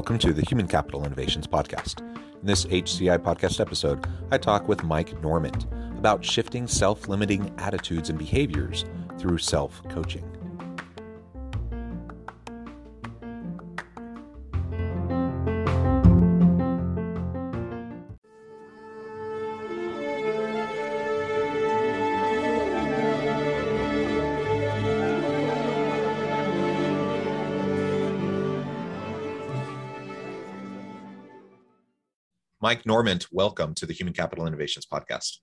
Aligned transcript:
Welcome 0.00 0.18
to 0.20 0.32
the 0.32 0.46
Human 0.48 0.66
Capital 0.66 1.04
Innovations 1.04 1.46
Podcast. 1.46 2.00
In 2.00 2.46
this 2.46 2.64
HCI 2.64 3.18
podcast 3.18 3.60
episode, 3.60 4.06
I 4.30 4.38
talk 4.38 4.66
with 4.66 4.82
Mike 4.82 5.20
Normant 5.20 5.66
about 5.98 6.24
shifting 6.24 6.66
self 6.66 7.06
limiting 7.06 7.52
attitudes 7.58 8.08
and 8.08 8.18
behaviors 8.18 8.86
through 9.18 9.36
self 9.36 9.86
coaching. 9.90 10.24
Mike 32.62 32.84
Normant, 32.84 33.26
welcome 33.32 33.72
to 33.76 33.86
the 33.86 33.94
Human 33.94 34.12
Capital 34.12 34.46
Innovations 34.46 34.84
Podcast. 34.84 35.38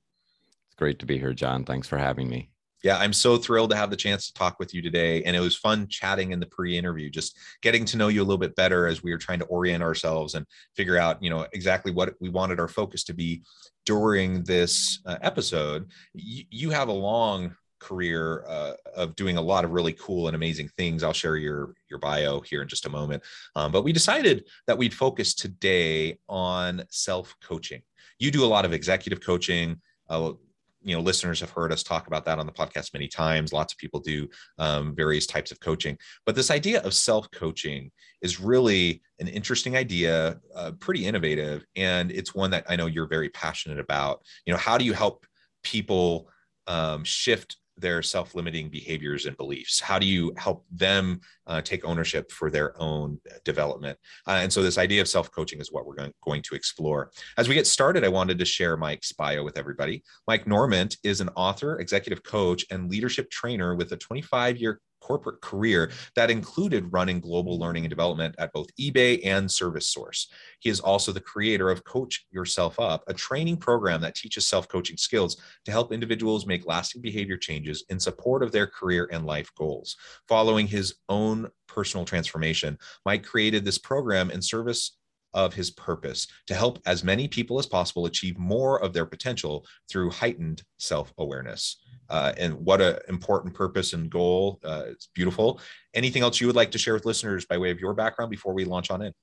It's 0.68 0.76
great 0.78 1.00
to 1.00 1.08
be 1.08 1.18
here, 1.18 1.34
John. 1.34 1.66
Thanks 1.66 1.88
for 1.88 1.98
having 1.98 2.30
me. 2.30 2.52
Yeah, 2.84 3.00
I'm 3.00 3.12
so 3.12 3.38
thrilled 3.38 3.72
to 3.72 3.76
have 3.76 3.90
the 3.90 3.96
chance 3.96 4.28
to 4.28 4.34
talk 4.34 4.60
with 4.60 4.72
you 4.72 4.84
today. 4.84 5.24
And 5.24 5.36
it 5.36 5.40
was 5.40 5.56
fun 5.56 5.88
chatting 5.88 6.32
in 6.32 6.40
the 6.40 6.46
pre-interview, 6.46 7.10
just 7.10 7.36
getting 7.64 7.86
to 7.86 7.98
know 7.98 8.10
you 8.10 8.22
a 8.22 8.24
little 8.24 8.38
bit 8.38 8.56
better 8.56 8.86
as 8.86 9.02
we 9.02 9.12
were 9.12 9.18
trying 9.18 9.40
to 9.40 9.46
orient 9.46 9.82
ourselves 9.82 10.36
and 10.36 10.46
figure 10.76 10.96
out, 10.96 11.24
you 11.24 11.32
know, 11.32 11.48
exactly 11.54 11.92
what 11.92 12.14
we 12.22 12.30
wanted 12.30 12.60
our 12.60 12.68
focus 12.68 13.04
to 13.06 13.16
be 13.16 13.42
during 13.88 14.44
this 14.44 15.00
uh, 15.08 15.18
episode. 15.24 15.90
Y- 16.14 16.46
you 16.52 16.70
have 16.70 16.90
a 16.90 16.94
long 16.94 17.56
career 17.80 18.44
uh, 18.48 18.74
of 18.96 19.16
doing 19.16 19.38
a 19.38 19.42
lot 19.42 19.66
of 19.66 19.72
really 19.72 19.94
cool 19.94 20.28
and 20.28 20.36
amazing 20.36 20.70
things. 20.78 21.04
I'll 21.04 21.14
share 21.14 21.38
your 21.38 21.74
your 21.90 22.00
bio 22.00 22.42
here 22.42 22.62
in 22.62 22.68
just 22.68 22.86
a 22.86 22.90
moment. 22.90 23.24
Um, 23.56 23.72
but 23.72 23.84
we 23.84 23.94
decided 23.94 24.46
that 24.68 24.78
we'd 24.78 24.94
focus 24.94 25.34
today 25.34 26.20
on 26.28 26.84
self 26.90 27.36
coaching. 27.44 27.82
You 28.20 28.32
do 28.32 28.44
a 28.44 28.48
lot 28.48 28.66
of 28.66 28.74
executive 28.74 29.22
coaching. 29.22 29.82
Uh, 30.10 30.34
you 30.82 30.96
know, 30.96 31.02
listeners 31.02 31.42
have 31.42 31.50
heard 31.50 31.74
us 31.74 31.84
talk 31.84 32.08
about 32.08 32.24
that 32.26 32.40
on 32.40 32.46
the 32.46 32.52
podcast 32.52 32.94
many 32.94 33.08
times. 33.08 33.52
Lots 33.52 33.74
of 33.74 33.78
people 33.78 34.00
do 34.00 34.30
um, 34.58 34.96
various 34.96 35.26
types 35.26 35.52
of 35.52 35.60
coaching, 35.60 35.98
but 36.26 36.36
this 36.36 36.50
idea 36.50 36.82
of 36.82 36.94
self 36.94 37.30
coaching 37.32 37.92
is 38.22 38.40
really 38.40 39.02
an 39.20 39.28
interesting 39.28 39.76
idea, 39.76 40.40
uh, 40.56 40.72
pretty 40.80 41.06
innovative, 41.06 41.66
and 41.76 42.12
it's 42.12 42.34
one 42.34 42.52
that 42.52 42.66
I 42.70 42.76
know 42.76 42.86
you're 42.86 43.08
very 43.08 43.30
passionate 43.30 43.80
about. 43.80 44.22
You 44.46 44.54
know, 44.54 44.60
how 44.60 44.78
do 44.78 44.86
you 44.86 44.94
help 44.94 45.26
people 45.64 46.30
um, 46.68 47.04
shift 47.04 47.58
their 47.78 48.02
self-limiting 48.02 48.70
behaviors 48.70 49.26
and 49.26 49.38
beliefs? 49.38 49.80
How 49.80 50.00
do 50.00 50.06
you 50.06 50.34
help 50.38 50.66
them 50.72 51.22
uh, 51.46 51.62
take 51.62 51.86
ownership 51.86 52.32
for 52.32 52.50
their 52.50 52.80
own 52.82 53.20
development? 53.46 53.98
Uh, 54.28 54.40
and 54.42 54.52
so 54.52 54.62
this 54.62 54.78
idea 54.78 55.02
of 55.02 55.08
self-coaching 55.08 55.60
is 55.60 55.72
what 55.72 55.86
we're 55.86 55.96
going, 55.96 56.14
going 56.24 56.42
to 56.44 56.56
explore. 56.56 57.12
As 57.38 57.48
we 57.48 57.56
get 57.56 57.68
started 57.68 58.04
i 58.04 58.10
wanted 58.10 58.40
to 58.40 58.46
share 58.46 58.78
mike's 58.78 59.12
bio 59.12 59.44
with 59.44 59.58
everybody. 59.58 60.04
Mike 60.28 60.48
normant 60.48 60.98
is 61.04 61.22
an 61.22 61.30
author 61.36 61.80
executive 61.80 62.24
coach 62.24 62.66
and 62.72 62.90
leadership 62.90 63.30
trainer 63.30 63.76
with 63.76 63.92
a 63.92 63.98
25 63.98 64.58
year 64.58 64.80
corporate 65.08 65.40
career 65.40 65.90
that 66.16 66.30
included 66.30 66.92
running 66.92 67.22
global 67.22 67.58
learning 67.58 67.86
and 67.86 67.90
development 67.90 68.36
at 68.38 68.52
both 68.52 68.68
eBay 68.78 69.22
and 69.26 69.48
ServiceSource. 69.48 70.28
He 70.60 70.70
is 70.70 70.82
also 70.82 71.14
the 71.14 71.22
creator 71.22 71.70
of 71.70 71.86
Coach 71.86 72.26
Yourself 72.30 72.78
Up, 72.78 73.06
a 73.08 73.14
training 73.14 73.58
program 73.58 74.02
that 74.02 74.16
teaches 74.16 74.46
self 74.46 74.68
coaching 74.68 74.98
skills 74.98 75.38
to 75.64 75.72
help 75.72 75.94
individuals 75.94 76.46
make 76.46 76.68
lasting 76.68 77.02
behavior 77.02 77.38
changes 77.38 77.86
in 77.90 78.00
support 78.00 78.44
of 78.44 78.52
their 78.52 78.68
career 78.68 79.08
and 79.12 79.26
life 79.26 79.50
goals. 79.56 79.96
Following 80.28 80.68
his 80.68 80.96
own 81.08 81.50
personal 81.68 82.06
transformation, 82.06 82.78
Mike 83.06 83.24
created 83.24 83.64
this 83.64 83.78
program 83.78 84.30
in 84.30 84.42
service 84.42 84.98
of 85.34 85.54
his 85.54 85.72
purpose 85.72 86.28
to 86.48 86.56
help 86.56 86.80
as 86.86 87.04
many 87.04 87.28
people 87.28 87.60
as 87.60 87.66
possible 87.66 88.06
achieve 88.08 88.38
more 88.38 88.82
of 88.82 88.92
their 88.92 89.06
potential 89.06 89.66
through 89.90 90.10
heightened 90.10 90.64
self 90.78 91.14
awareness 91.18 91.78
uh, 92.10 92.34
and 92.38 92.54
what 92.54 92.82
an 92.82 92.98
important 93.10 93.54
purpose 93.54 93.94
and 93.94 94.10
goal. 94.10 94.60
Uh, 94.64 94.84
it's 94.88 95.08
beautiful. 95.14 95.60
Anything 95.94 96.24
else 96.24 96.40
you 96.40 96.48
would 96.48 96.56
like 96.56 96.72
to 96.72 96.78
share 96.78 96.94
with 96.94 97.06
listeners 97.06 97.46
by 97.46 97.58
way 97.58 97.72
of 97.72 97.80
your 97.80 97.94
background 97.94 98.32
before 98.32 98.54
we 98.54 98.66
launch 98.66 98.92
on 98.92 99.02
in? 99.02 99.14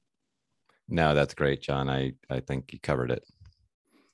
No, 0.88 1.14
that's 1.14 1.34
great, 1.34 1.62
John. 1.62 1.88
I, 1.88 2.12
I 2.28 2.40
think 2.40 2.72
you 2.72 2.78
covered 2.80 3.10
it. 3.10 3.24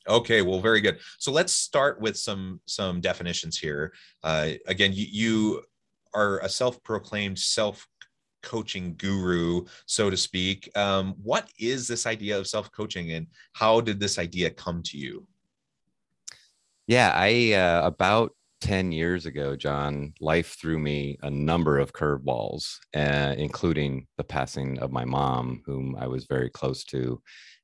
Okay, 0.09 0.43
well, 0.43 0.61
very 0.61 0.81
good. 0.81 0.99
So 1.19 1.31
let's 1.31 1.53
start 1.53 2.01
with 2.01 2.17
some 2.17 2.61
some 2.67 3.01
definitions 3.01 3.59
here. 3.59 3.93
Uh, 4.23 4.53
again, 4.67 4.93
you, 4.93 5.07
you 5.11 5.63
are 6.15 6.39
a 6.41 6.49
self-proclaimed 6.49 7.39
self 7.39 7.87
coaching 8.43 8.95
guru, 8.97 9.65
so 9.87 10.09
to 10.11 10.17
speak. 10.17 10.71
Um, 10.77 11.15
what 11.23 11.51
is 11.59 11.87
this 11.87 12.07
idea 12.07 12.39
of 12.39 12.47
self 12.47 12.73
coaching, 12.73 13.13
and 13.13 13.27
how 13.53 13.81
did 13.81 14.01
this 14.01 14.19
idea 14.19 14.51
come 14.51 14.83
to 14.85 14.99
you? 14.99 15.27
Yeah, 16.87 17.13
I 17.15 17.53
uh, 17.53 17.87
about 17.87 18.35
10 18.61 18.93
years 18.93 19.27
ago, 19.27 19.57
John, 19.57 20.13
life 20.21 20.57
threw 20.61 20.79
me 20.79 21.19
a 21.23 21.31
number 21.31 21.79
of 21.79 21.93
curveballs, 21.93 22.77
uh, 22.95 23.35
including 23.37 24.07
the 24.17 24.25
passing 24.25 24.79
of 24.79 24.93
my 24.93 25.05
mom, 25.05 25.63
whom 25.67 25.97
I 25.99 26.07
was 26.07 26.27
very 26.27 26.51
close 26.51 26.85
to. 26.85 27.21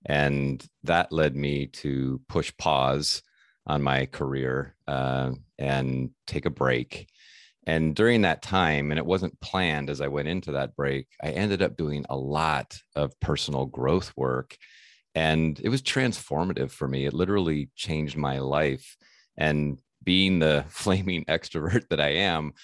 And 0.07 0.65
that 0.85 1.13
led 1.13 1.37
me 1.37 1.67
to 1.67 2.21
push 2.29 2.53
pause 2.59 3.23
on 3.67 3.83
my 3.83 4.07
career 4.07 4.77
uh, 4.87 5.33
and 5.59 6.11
take 6.27 6.47
a 6.47 6.51
break. 6.51 7.09
And 7.67 7.97
during 7.97 8.23
that 8.23 8.43
time, 8.43 8.93
and 8.93 8.99
it 8.99 9.07
wasn't 9.07 9.41
planned 9.41 9.91
as 9.91 10.01
I 10.01 10.07
went 10.07 10.29
into 10.29 10.53
that 10.53 10.77
break, 10.77 11.09
I 11.23 11.31
ended 11.31 11.63
up 11.63 11.77
doing 11.77 12.05
a 12.09 12.17
lot 12.17 12.79
of 12.95 13.19
personal 13.21 13.67
growth 13.67 14.13
work. 14.17 14.57
And 15.17 15.59
it 15.61 15.69
was 15.69 15.83
transformative 15.83 16.71
for 16.71 16.87
me. 16.87 17.07
It 17.07 17.15
literally 17.15 17.71
changed 17.75 18.17
my 18.17 18.39
life. 18.39 18.97
And 19.37 19.81
being 20.07 20.39
the 20.39 20.65
flaming 20.71 21.27
extrovert 21.27 21.89
that 21.91 22.01
I 22.01 22.15
am, 22.15 22.55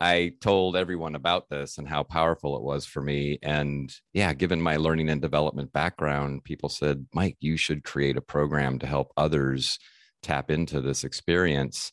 I 0.00 0.32
told 0.40 0.76
everyone 0.76 1.14
about 1.14 1.48
this 1.48 1.78
and 1.78 1.88
how 1.88 2.02
powerful 2.02 2.56
it 2.56 2.62
was 2.62 2.84
for 2.84 3.00
me. 3.00 3.38
And 3.42 3.92
yeah, 4.12 4.32
given 4.34 4.60
my 4.60 4.76
learning 4.76 5.08
and 5.08 5.20
development 5.20 5.72
background, 5.72 6.44
people 6.44 6.68
said, 6.68 7.06
Mike, 7.14 7.36
you 7.40 7.56
should 7.56 7.82
create 7.82 8.16
a 8.16 8.20
program 8.20 8.78
to 8.78 8.86
help 8.86 9.12
others 9.16 9.78
tap 10.22 10.50
into 10.50 10.80
this 10.80 11.02
experience. 11.02 11.90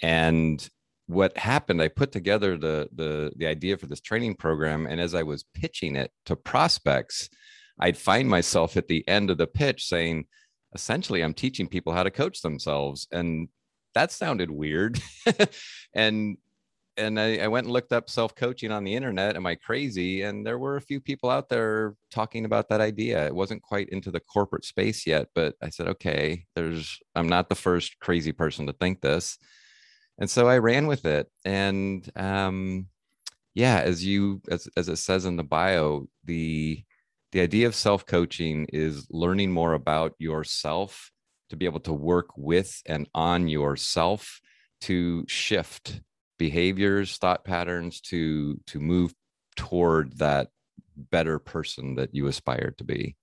And 0.00 0.66
what 1.06 1.36
happened, 1.36 1.82
I 1.82 1.88
put 1.88 2.10
together 2.10 2.56
the, 2.56 2.88
the, 2.94 3.32
the 3.36 3.46
idea 3.46 3.76
for 3.76 3.86
this 3.86 4.00
training 4.00 4.36
program. 4.36 4.86
And 4.86 4.98
as 4.98 5.14
I 5.14 5.22
was 5.22 5.44
pitching 5.54 5.94
it 5.96 6.10
to 6.26 6.36
prospects, 6.36 7.28
I'd 7.78 7.98
find 7.98 8.28
myself 8.28 8.78
at 8.78 8.88
the 8.88 9.06
end 9.06 9.28
of 9.28 9.36
the 9.36 9.46
pitch 9.46 9.84
saying, 9.84 10.24
essentially, 10.74 11.22
I'm 11.22 11.34
teaching 11.34 11.68
people 11.68 11.92
how 11.92 12.02
to 12.02 12.10
coach 12.10 12.40
themselves. 12.40 13.06
And 13.12 13.48
that 13.94 14.12
sounded 14.12 14.50
weird. 14.50 15.00
and 15.94 16.36
and 16.96 17.18
I, 17.18 17.38
I, 17.38 17.48
went 17.48 17.64
and 17.64 17.72
looked 17.72 17.92
up 17.92 18.10
self-coaching 18.10 18.70
on 18.70 18.84
the 18.84 18.94
internet. 18.94 19.36
Am 19.36 19.46
I 19.46 19.54
crazy? 19.54 20.22
And 20.22 20.46
there 20.46 20.58
were 20.58 20.76
a 20.76 20.82
few 20.82 21.00
people 21.00 21.30
out 21.30 21.48
there 21.48 21.94
talking 22.10 22.44
about 22.44 22.68
that 22.68 22.82
idea. 22.82 23.26
It 23.26 23.34
wasn't 23.34 23.62
quite 23.62 23.88
into 23.88 24.10
the 24.10 24.20
corporate 24.20 24.64
space 24.64 25.06
yet, 25.06 25.28
but 25.34 25.54
I 25.62 25.70
said, 25.70 25.88
okay, 25.88 26.44
there's 26.54 27.00
I'm 27.14 27.28
not 27.28 27.48
the 27.48 27.54
first 27.54 27.98
crazy 27.98 28.32
person 28.32 28.66
to 28.66 28.74
think 28.74 29.00
this. 29.00 29.38
And 30.18 30.28
so 30.28 30.48
I 30.48 30.58
ran 30.58 30.86
with 30.86 31.06
it. 31.06 31.30
And 31.44 32.08
um, 32.14 32.88
yeah, 33.54 33.80
as 33.80 34.04
you 34.04 34.42
as 34.50 34.68
as 34.76 34.88
it 34.88 34.96
says 34.96 35.24
in 35.24 35.36
the 35.36 35.44
bio, 35.44 36.08
the 36.24 36.82
the 37.32 37.40
idea 37.40 37.66
of 37.66 37.74
self-coaching 37.74 38.66
is 38.72 39.06
learning 39.10 39.50
more 39.50 39.72
about 39.72 40.14
yourself 40.18 41.10
to 41.52 41.56
be 41.56 41.66
able 41.66 41.80
to 41.80 41.92
work 41.92 42.30
with 42.34 42.82
and 42.86 43.06
on 43.14 43.46
yourself 43.46 44.40
to 44.80 45.22
shift 45.28 46.00
behaviors 46.38 47.18
thought 47.18 47.44
patterns 47.44 48.00
to 48.00 48.58
to 48.66 48.80
move 48.80 49.14
toward 49.54 50.16
that 50.16 50.48
better 50.96 51.38
person 51.38 51.94
that 51.96 52.14
you 52.14 52.26
aspire 52.26 52.74
to 52.78 52.84
be. 52.84 53.16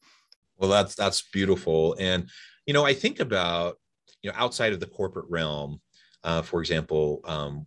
Well 0.58 0.70
that's 0.70 0.94
that's 0.94 1.24
beautiful. 1.34 1.96
And 2.00 2.30
you 2.68 2.74
know 2.74 2.86
i 2.86 2.94
think 2.94 3.20
about 3.20 3.78
you 4.22 4.30
know 4.30 4.38
outside 4.38 4.74
of 4.74 4.80
the 4.80 4.86
corporate 4.86 5.26
realm 5.28 5.82
uh, 6.24 6.44
for 6.44 6.60
example 6.60 7.22
um, 7.26 7.66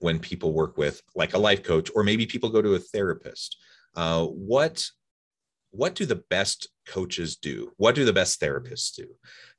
when 0.00 0.18
people 0.18 0.52
work 0.52 0.76
with 0.76 1.00
like 1.16 1.32
a 1.32 1.38
life 1.38 1.62
coach 1.62 1.90
or 1.94 2.04
maybe 2.04 2.26
people 2.26 2.50
go 2.50 2.60
to 2.60 2.74
a 2.74 2.78
therapist 2.78 3.56
uh, 3.96 4.26
what 4.26 4.84
what 5.72 5.94
do 5.94 6.04
the 6.04 6.22
best 6.28 6.68
coaches 6.86 7.36
do? 7.36 7.72
What 7.76 7.94
do 7.94 8.04
the 8.04 8.12
best 8.12 8.40
therapists 8.40 8.94
do 8.94 9.06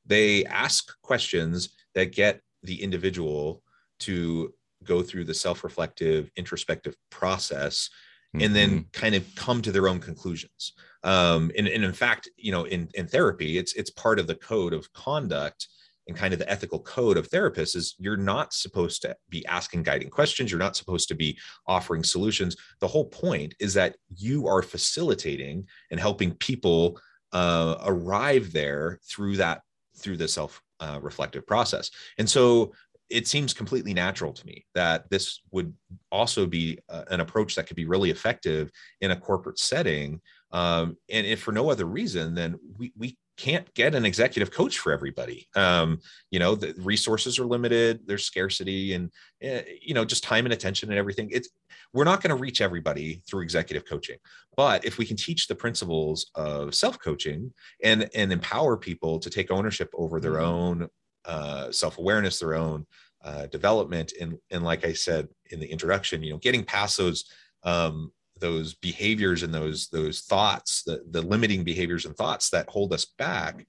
they 0.06 0.46
ask 0.46 1.00
questions 1.02 1.70
that 1.96 2.12
get 2.12 2.42
the 2.64 2.82
individual 2.82 3.62
to 4.00 4.54
go 4.84 5.02
through 5.02 5.24
the 5.24 5.34
self-reflective 5.34 6.30
introspective 6.36 6.96
process 7.10 7.90
mm-hmm. 8.36 8.46
and 8.46 8.56
then 8.56 8.70
mm-hmm. 8.70 8.88
kind 8.92 9.16
of 9.16 9.26
come 9.36 9.62
to 9.62 9.72
their 9.72 9.88
own 9.88 10.00
conclusions 10.00 10.74
um, 11.04 11.52
and, 11.58 11.68
and 11.68 11.84
in 11.84 11.94
fact 11.94 12.30
you 12.38 12.52
know 12.52 12.66
in, 12.66 12.90
in 12.96 13.08
therapy 13.08 13.58
it's 13.58 13.74
it's 13.74 13.90
part 13.92 14.20
of 14.20 14.28
the 14.28 14.36
code 14.36 14.74
of 14.74 14.92
conduct 14.94 15.68
and 16.08 16.18
kind 16.18 16.34
of 16.34 16.40
the 16.40 16.52
ethical 16.52 16.80
code 16.82 17.16
of 17.16 17.30
therapists 17.30 17.78
is 17.78 17.96
you're 17.98 18.18
not 18.18 18.52
supposed 18.54 19.02
to 19.02 19.16
be 19.30 19.46
asking 19.46 19.84
guiding 19.84 20.10
questions 20.10 20.52
you're 20.52 20.60
not 20.60 20.76
supposed 20.76 21.08
to 21.08 21.16
be 21.16 21.38
offering 21.68 22.04
solutions 22.04 22.58
the 22.80 22.88
whole 22.88 23.06
point 23.06 23.54
is 23.60 23.74
that 23.74 23.96
you 24.18 24.48
are 24.48 24.62
facilitating 24.62 25.66
and 25.92 26.00
helping 26.00 26.34
people 26.36 27.00
uh, 27.32 27.78
arrive 27.86 28.52
there 28.52 29.00
through 29.10 29.38
that 29.38 29.62
through 29.98 30.18
the 30.18 30.28
self 30.28 30.62
uh, 30.80 31.00
reflective 31.02 31.46
process 31.48 31.90
and 32.18 32.30
so 32.30 32.72
it 33.10 33.28
seems 33.28 33.54
completely 33.54 33.94
natural 33.94 34.34
to 34.34 34.46
me 34.46 34.66
that 34.74 35.10
this 35.10 35.42
would 35.52 35.74
also 36.12 36.46
be 36.46 36.80
uh, 36.90 37.04
an 37.10 37.20
approach 37.20 37.56
that 37.56 37.68
could 37.68 37.76
be 37.76 37.86
really 37.86 38.10
effective 38.10 38.72
in 39.02 39.12
a 39.12 39.20
corporate 39.20 39.60
setting 39.60 40.20
um, 40.52 40.98
and 41.10 41.26
if 41.26 41.42
for 41.42 41.52
no 41.52 41.70
other 41.70 41.86
reason 41.86 42.34
then 42.34 42.56
we, 42.78 42.92
we 42.98 43.18
can't 43.38 43.74
get 43.74 43.96
an 43.96 44.06
executive 44.06 44.52
coach 44.52 44.78
for 44.78 44.92
everybody. 44.92 45.48
Um, 45.56 46.00
you 46.30 46.40
know, 46.40 46.56
the 46.56 46.74
resources 46.78 47.40
are 47.40 47.46
limited, 47.46 48.02
there's 48.06 48.26
scarcity 48.26 48.94
and, 48.94 49.12
uh, 49.44 49.62
you 49.82 49.94
know, 49.94 50.06
just 50.06 50.24
time 50.24 50.46
and 50.46 50.54
attention 50.54 50.90
and 50.90 51.00
everything. 51.00 51.30
It's, 51.32 51.50
we're 51.94 52.04
not 52.04 52.22
going 52.22 52.36
to 52.36 52.42
reach 52.42 52.60
everybody 52.60 53.22
through 53.28 53.42
executive 53.42 53.86
coaching. 53.86 54.18
But 54.58 54.84
if 54.84 54.98
we 54.98 55.06
can 55.06 55.18
teach 55.18 55.48
the 55.48 55.56
principles 55.56 56.30
of 56.36 56.74
self 56.74 57.00
coaching 57.00 57.54
and, 57.84 58.10
and 58.16 58.34
empower 58.34 58.78
people 58.78 59.20
to 59.20 59.30
take 59.30 59.52
ownership 59.52 59.90
over 59.94 60.20
their 60.20 60.34
mm-hmm. 60.34 60.46
own 60.46 60.88
uh, 61.26 61.72
self 61.72 61.98
awareness, 61.98 62.40
their 62.40 62.56
own 62.56 62.86
uh, 63.24 63.46
development, 63.48 64.14
and, 64.20 64.38
and 64.52 64.64
like 64.64 64.86
I 64.86 64.94
said 64.94 65.28
in 65.52 65.60
the 65.60 65.72
introduction, 65.72 66.24
you 66.24 66.32
know, 66.32 66.40
getting 66.40 66.64
past 66.64 66.98
those 66.98 67.26
um, 67.64 68.12
those 68.40 68.74
behaviors 68.74 69.44
and 69.44 69.54
those 69.54 69.88
those 69.88 70.22
thoughts 70.22 70.84
the, 70.84 71.04
the 71.12 71.22
limiting 71.22 71.64
behaviors 71.64 72.06
and 72.06 72.16
thoughts 72.18 72.50
that 72.50 72.70
hold 72.70 72.92
us 72.92 73.06
back 73.18 73.66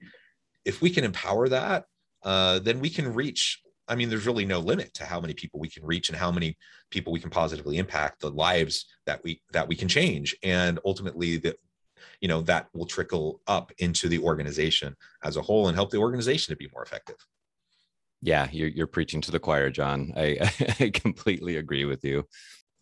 if 0.65 0.81
we 0.81 0.89
can 0.89 1.05
empower 1.05 1.47
that 1.47 1.85
uh, 2.23 2.59
then 2.59 2.79
we 2.79 2.89
can 2.89 3.13
reach 3.13 3.61
i 3.87 3.95
mean 3.95 4.09
there's 4.09 4.25
really 4.25 4.45
no 4.45 4.59
limit 4.59 4.93
to 4.93 5.05
how 5.05 5.19
many 5.19 5.33
people 5.33 5.59
we 5.59 5.69
can 5.69 5.85
reach 5.85 6.09
and 6.09 6.17
how 6.17 6.31
many 6.31 6.57
people 6.91 7.11
we 7.13 7.19
can 7.19 7.29
positively 7.29 7.77
impact 7.77 8.21
the 8.21 8.29
lives 8.29 8.85
that 9.05 9.23
we 9.23 9.41
that 9.51 9.67
we 9.67 9.75
can 9.75 9.87
change 9.87 10.35
and 10.43 10.79
ultimately 10.85 11.37
that 11.37 11.57
you 12.21 12.27
know 12.27 12.41
that 12.41 12.67
will 12.73 12.85
trickle 12.85 13.41
up 13.47 13.71
into 13.79 14.07
the 14.07 14.19
organization 14.19 14.95
as 15.23 15.37
a 15.37 15.41
whole 15.41 15.67
and 15.67 15.75
help 15.75 15.91
the 15.91 15.97
organization 15.97 16.51
to 16.51 16.57
be 16.57 16.69
more 16.73 16.83
effective 16.83 17.17
yeah 18.21 18.47
you're, 18.51 18.69
you're 18.69 18.87
preaching 18.87 19.21
to 19.21 19.31
the 19.31 19.39
choir 19.39 19.69
john 19.69 20.13
I, 20.15 20.37
I 20.79 20.89
completely 20.89 21.57
agree 21.57 21.85
with 21.85 22.03
you 22.03 22.25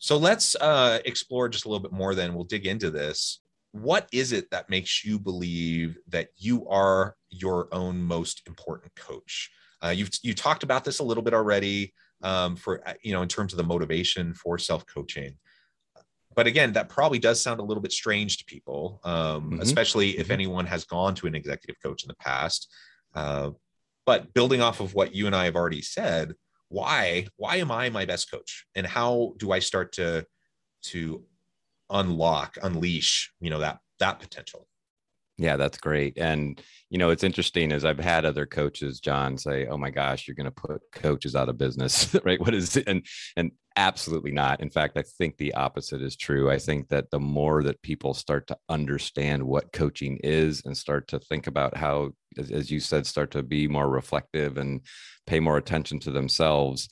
so 0.03 0.17
let's 0.17 0.53
uh, 0.55 0.99
explore 1.05 1.47
just 1.47 1.63
a 1.63 1.69
little 1.69 1.81
bit 1.81 1.93
more. 1.93 2.13
Then 2.13 2.33
we'll 2.33 2.43
dig 2.43 2.67
into 2.67 2.91
this. 2.91 3.39
What 3.71 4.09
is 4.11 4.33
it 4.33 4.51
that 4.51 4.69
makes 4.69 5.05
you 5.05 5.17
believe 5.17 5.97
that 6.09 6.27
you 6.35 6.67
are 6.67 7.15
your 7.29 7.69
own 7.71 8.03
most 8.03 8.41
important 8.45 8.93
coach? 8.95 9.49
Uh, 9.83 9.89
you've 9.89 10.09
you 10.23 10.33
talked 10.33 10.63
about 10.63 10.83
this 10.83 10.99
a 10.99 11.03
little 11.03 11.23
bit 11.23 11.33
already 11.33 11.93
um, 12.21 12.55
for 12.55 12.87
uh, 12.87 12.93
you 13.03 13.11
know 13.13 13.21
in 13.21 13.27
terms 13.27 13.53
of 13.53 13.57
the 13.57 13.63
motivation 13.63 14.33
for 14.33 14.57
self 14.57 14.85
coaching. 14.85 15.37
But 16.35 16.47
again, 16.47 16.73
that 16.73 16.89
probably 16.89 17.19
does 17.19 17.39
sound 17.39 17.59
a 17.59 17.63
little 17.63 17.83
bit 17.83 17.91
strange 17.91 18.37
to 18.37 18.45
people, 18.45 18.99
um, 19.03 19.13
mm-hmm. 19.51 19.61
especially 19.61 20.17
if 20.17 20.25
mm-hmm. 20.25 20.31
anyone 20.31 20.65
has 20.65 20.83
gone 20.83 21.13
to 21.15 21.27
an 21.27 21.35
executive 21.35 21.75
coach 21.83 22.03
in 22.03 22.07
the 22.07 22.15
past. 22.15 22.73
Uh, 23.13 23.51
but 24.05 24.33
building 24.33 24.59
off 24.59 24.79
of 24.79 24.95
what 24.95 25.13
you 25.13 25.27
and 25.27 25.35
I 25.35 25.45
have 25.45 25.55
already 25.55 25.83
said, 25.83 26.33
why 26.73 27.27
why 27.37 27.57
am 27.57 27.71
i 27.71 27.87
my 27.89 28.03
best 28.03 28.31
coach 28.31 28.65
and 28.73 28.87
how 28.87 29.33
do 29.37 29.51
i 29.51 29.59
start 29.59 29.91
to 29.91 30.25
to 30.81 31.23
unlock 31.91 32.57
unleash 32.63 33.31
you 33.39 33.51
know 33.51 33.59
that 33.59 33.77
that 33.99 34.19
potential 34.19 34.67
yeah 35.43 35.57
that's 35.57 35.77
great 35.77 36.17
and 36.17 36.61
you 36.89 36.97
know 36.97 37.09
it's 37.09 37.23
interesting 37.23 37.71
as 37.71 37.83
i've 37.85 37.99
had 37.99 38.25
other 38.25 38.45
coaches 38.45 38.99
john 38.99 39.37
say 39.37 39.67
oh 39.67 39.77
my 39.77 39.89
gosh 39.89 40.27
you're 40.27 40.35
going 40.35 40.45
to 40.45 40.51
put 40.51 40.81
coaches 40.91 41.35
out 41.35 41.49
of 41.49 41.57
business 41.57 42.15
right? 42.23 42.39
What 42.39 42.53
is 42.53 42.77
it? 42.77 42.87
And 42.87 43.05
and 43.35 43.51
absolutely 43.75 44.31
not. 44.31 44.61
In 44.61 44.69
fact 44.69 44.97
i 44.97 45.01
think 45.01 45.37
the 45.37 45.53
opposite 45.53 46.01
is 46.01 46.15
true. 46.15 46.51
I 46.51 46.59
think 46.59 46.89
that 46.89 47.09
the 47.11 47.19
more 47.19 47.63
that 47.63 47.81
people 47.81 48.13
start 48.13 48.47
to 48.47 48.57
understand 48.69 49.43
what 49.43 49.73
coaching 49.73 50.19
is 50.23 50.61
and 50.65 50.77
start 50.77 51.07
to 51.09 51.19
think 51.19 51.47
about 51.47 51.75
how 51.75 52.11
as 52.37 52.71
you 52.71 52.79
said, 52.79 53.05
start 53.05 53.31
to 53.31 53.43
be 53.43 53.67
more 53.67 53.89
reflective 53.89 54.57
and 54.57 54.81
pay 55.27 55.39
more 55.39 55.57
attention 55.57 55.99
to 55.99 56.11
themselves, 56.11 56.89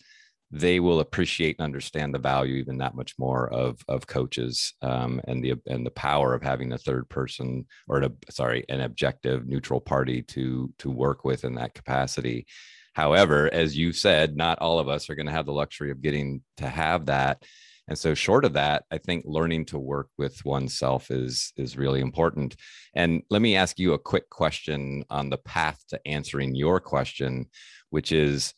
they 0.51 0.79
will 0.81 0.99
appreciate 0.99 1.55
and 1.57 1.63
understand 1.63 2.13
the 2.13 2.19
value 2.19 2.55
even 2.55 2.77
that 2.77 2.95
much 2.95 3.17
more 3.17 3.51
of 3.53 3.81
of 3.87 4.05
coaches 4.05 4.73
um, 4.81 5.21
and 5.25 5.43
the 5.43 5.53
and 5.67 5.85
the 5.85 5.91
power 5.91 6.33
of 6.33 6.43
having 6.43 6.73
a 6.73 6.77
third 6.77 7.07
person 7.09 7.65
or 7.87 7.97
an, 7.97 8.17
sorry 8.29 8.65
an 8.67 8.81
objective 8.81 9.47
neutral 9.47 9.79
party 9.79 10.21
to 10.21 10.71
to 10.77 10.91
work 10.91 11.23
with 11.23 11.45
in 11.45 11.55
that 11.55 11.73
capacity. 11.73 12.45
However, 12.93 13.49
as 13.53 13.77
you 13.77 13.93
said, 13.93 14.35
not 14.35 14.59
all 14.59 14.79
of 14.79 14.89
us 14.89 15.09
are 15.09 15.15
going 15.15 15.27
to 15.27 15.31
have 15.31 15.45
the 15.45 15.53
luxury 15.53 15.91
of 15.91 16.01
getting 16.01 16.41
to 16.57 16.67
have 16.67 17.05
that. 17.05 17.43
And 17.87 17.97
so 17.97 18.13
short 18.13 18.43
of 18.45 18.53
that, 18.53 18.83
I 18.91 18.97
think 18.97 19.23
learning 19.25 19.65
to 19.67 19.79
work 19.79 20.09
with 20.17 20.43
oneself 20.43 21.09
is 21.11 21.53
is 21.55 21.77
really 21.77 22.01
important. 22.01 22.57
And 22.93 23.23
let 23.29 23.41
me 23.41 23.55
ask 23.55 23.79
you 23.79 23.93
a 23.93 23.99
quick 23.99 24.29
question 24.29 25.05
on 25.09 25.29
the 25.29 25.37
path 25.37 25.81
to 25.89 26.05
answering 26.05 26.55
your 26.55 26.81
question, 26.81 27.45
which 27.89 28.11
is 28.11 28.53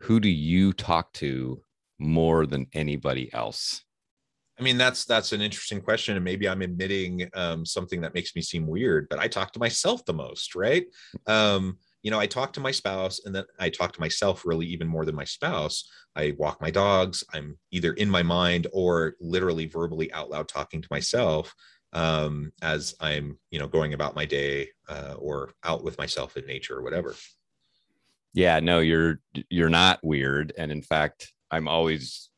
who 0.00 0.20
do 0.20 0.28
you 0.28 0.72
talk 0.72 1.12
to 1.14 1.62
more 1.98 2.46
than 2.46 2.66
anybody 2.72 3.32
else? 3.32 3.82
I 4.58 4.62
mean, 4.62 4.76
that's 4.76 5.06
that's 5.06 5.32
an 5.32 5.40
interesting 5.40 5.80
question, 5.80 6.16
and 6.16 6.24
maybe 6.24 6.48
I'm 6.48 6.60
admitting 6.60 7.30
um, 7.34 7.64
something 7.64 8.02
that 8.02 8.14
makes 8.14 8.36
me 8.36 8.42
seem 8.42 8.66
weird, 8.66 9.08
but 9.08 9.18
I 9.18 9.26
talk 9.26 9.52
to 9.52 9.58
myself 9.58 10.04
the 10.04 10.12
most, 10.12 10.54
right? 10.54 10.84
Um, 11.26 11.78
you 12.02 12.10
know, 12.10 12.18
I 12.18 12.26
talk 12.26 12.52
to 12.54 12.60
my 12.60 12.70
spouse 12.70 13.20
and 13.24 13.34
then 13.34 13.44
I 13.58 13.68
talk 13.68 13.92
to 13.92 14.00
myself 14.00 14.46
really 14.46 14.66
even 14.66 14.88
more 14.88 15.04
than 15.04 15.14
my 15.14 15.24
spouse. 15.24 15.88
I 16.16 16.34
walk 16.38 16.60
my 16.60 16.70
dogs. 16.70 17.22
I'm 17.32 17.58
either 17.70 17.92
in 17.92 18.08
my 18.08 18.22
mind 18.22 18.66
or 18.72 19.14
literally 19.20 19.66
verbally 19.66 20.12
out 20.12 20.30
loud 20.30 20.48
talking 20.48 20.80
to 20.80 20.88
myself 20.90 21.54
um, 21.92 22.52
as 22.62 22.94
I'm, 23.00 23.38
you 23.50 23.58
know, 23.58 23.66
going 23.66 23.94
about 23.94 24.14
my 24.14 24.24
day 24.24 24.68
uh, 24.88 25.14
or 25.18 25.50
out 25.64 25.84
with 25.84 25.98
myself 25.98 26.36
in 26.36 26.46
nature 26.46 26.76
or 26.76 26.82
whatever. 26.82 27.14
Yeah, 28.32 28.60
no, 28.60 28.80
you're 28.80 29.20
you're 29.48 29.70
not 29.70 29.98
weird, 30.02 30.52
and 30.56 30.70
in 30.70 30.82
fact, 30.82 31.32
I'm 31.50 31.66
always 31.68 32.30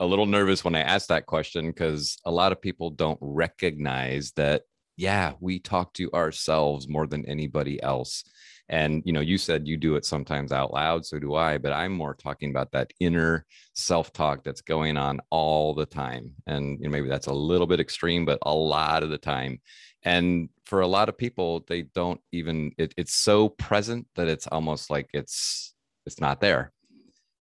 a 0.00 0.06
little 0.06 0.26
nervous 0.26 0.62
when 0.62 0.74
I 0.74 0.80
ask 0.80 1.08
that 1.08 1.26
question 1.26 1.68
because 1.68 2.18
a 2.24 2.30
lot 2.30 2.52
of 2.52 2.60
people 2.60 2.90
don't 2.90 3.18
recognize 3.20 4.32
that. 4.36 4.62
Yeah, 4.96 5.34
we 5.40 5.60
talk 5.60 5.94
to 5.94 6.10
ourselves 6.12 6.88
more 6.88 7.06
than 7.06 7.24
anybody 7.26 7.82
else 7.82 8.24
and 8.68 9.02
you 9.04 9.12
know 9.12 9.20
you 9.20 9.38
said 9.38 9.66
you 9.66 9.76
do 9.76 9.96
it 9.96 10.04
sometimes 10.04 10.52
out 10.52 10.72
loud 10.72 11.04
so 11.04 11.18
do 11.18 11.34
i 11.34 11.56
but 11.58 11.72
i'm 11.72 11.92
more 11.92 12.14
talking 12.14 12.50
about 12.50 12.70
that 12.72 12.92
inner 13.00 13.44
self-talk 13.74 14.44
that's 14.44 14.60
going 14.60 14.96
on 14.96 15.20
all 15.30 15.74
the 15.74 15.86
time 15.86 16.32
and 16.46 16.78
you 16.78 16.84
know 16.84 16.90
maybe 16.90 17.08
that's 17.08 17.28
a 17.28 17.32
little 17.32 17.66
bit 17.66 17.80
extreme 17.80 18.24
but 18.24 18.38
a 18.42 18.54
lot 18.54 19.02
of 19.02 19.10
the 19.10 19.18
time 19.18 19.58
and 20.04 20.48
for 20.64 20.80
a 20.80 20.86
lot 20.86 21.08
of 21.08 21.18
people 21.18 21.64
they 21.68 21.82
don't 21.82 22.20
even 22.32 22.72
it, 22.78 22.94
it's 22.96 23.14
so 23.14 23.48
present 23.48 24.06
that 24.14 24.28
it's 24.28 24.46
almost 24.46 24.90
like 24.90 25.08
it's 25.12 25.74
it's 26.06 26.20
not 26.20 26.40
there 26.40 26.72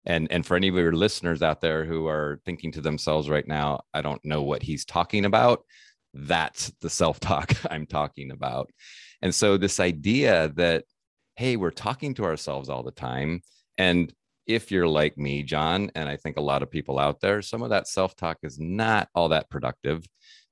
and 0.05 0.27
and 0.31 0.47
for 0.47 0.57
any 0.57 0.69
of 0.69 0.75
your 0.75 0.93
listeners 0.93 1.43
out 1.43 1.61
there 1.61 1.85
who 1.85 2.07
are 2.07 2.41
thinking 2.45 2.73
to 2.73 2.81
themselves 2.81 3.29
right 3.29 3.47
now 3.47 3.81
i 3.93 4.01
don't 4.01 4.25
know 4.25 4.43
what 4.43 4.63
he's 4.63 4.85
talking 4.85 5.25
about 5.25 5.65
that's 6.15 6.73
the 6.81 6.91
self-talk 6.91 7.55
i'm 7.71 7.87
talking 7.87 8.31
about 8.31 8.71
and 9.23 9.35
so 9.35 9.57
this 9.57 9.81
idea 9.81 10.51
that 10.57 10.85
hey, 11.37 11.57
we're 11.57 11.71
talking 11.71 12.15
to 12.15 12.25
ourselves 12.25 12.69
all 12.69 12.83
the 12.83 12.91
time. 12.91 13.43
And 13.79 14.13
if 14.47 14.71
you're 14.71 14.89
like 14.89 15.19
me, 15.19 15.43
John, 15.43 15.91
and 15.95 16.09
I 16.09 16.17
think 16.17 16.39
a 16.39 16.43
lot 16.43 16.63
of 16.63 16.71
people 16.71 16.99
out 16.99 17.21
there, 17.21 17.43
some 17.43 17.63
of 17.63 17.71
that 17.71 17.87
self 17.87 18.17
talk 18.17 18.39
is 18.43 18.59
not 18.59 19.09
all 19.15 19.29
that 19.29 19.51
productive. 19.51 20.05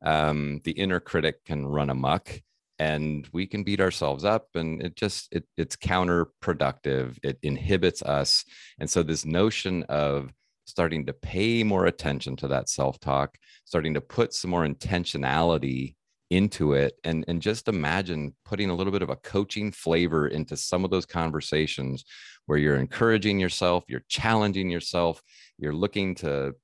Um, 0.03 0.61
the 0.65 0.73
inner 0.73 1.01
critic 1.01 1.45
can 1.45 1.67
run 1.67 1.91
amok 1.91 2.41
and 2.79 3.29
we 3.33 3.47
can 3.47 3.63
beat 3.63 3.81
ourselves 3.81 4.25
up 4.25 4.49
and 4.55 4.83
it 4.83 4.97
just 4.97 5.29
it, 5.33 5.45
it's 5.57 5.77
counterproductive. 5.77 7.19
It 7.23 7.39
inhibits 7.43 8.03
us. 8.03 8.45
And 8.79 8.91
so 8.91 9.03
this 9.03 9.25
notion 9.25 9.85
of 9.85 10.33
starting 10.67 11.07
to 11.07 11.13
pay 11.13 11.63
more 11.63 11.87
attention 11.87 12.37
to 12.37 12.49
that 12.49 12.69
self-talk 12.69 13.37
starting 13.65 13.95
to 13.95 14.01
put 14.01 14.33
some 14.33 14.51
more 14.51 14.67
intentionality 14.67 15.95
into 16.31 16.73
it 16.73 16.95
and 17.05 17.25
and 17.29 17.43
just 17.43 17.69
imagine 17.69 18.35
putting 18.45 18.71
a 18.71 18.75
little 18.75 18.93
bit 18.93 19.03
of 19.03 19.11
a 19.11 19.17
coaching 19.17 19.71
flavor 19.71 20.27
into 20.27 20.57
some 20.57 20.85
of 20.85 20.91
those 20.91 21.05
conversations 21.07 22.05
where 22.47 22.59
you're 22.59 22.77
encouraging 22.77 23.39
yourself, 23.39 23.85
you're 23.89 24.05
challenging 24.09 24.71
yourself, 24.71 25.23
you're 25.59 25.75
looking 25.75 26.15
to 26.15 26.55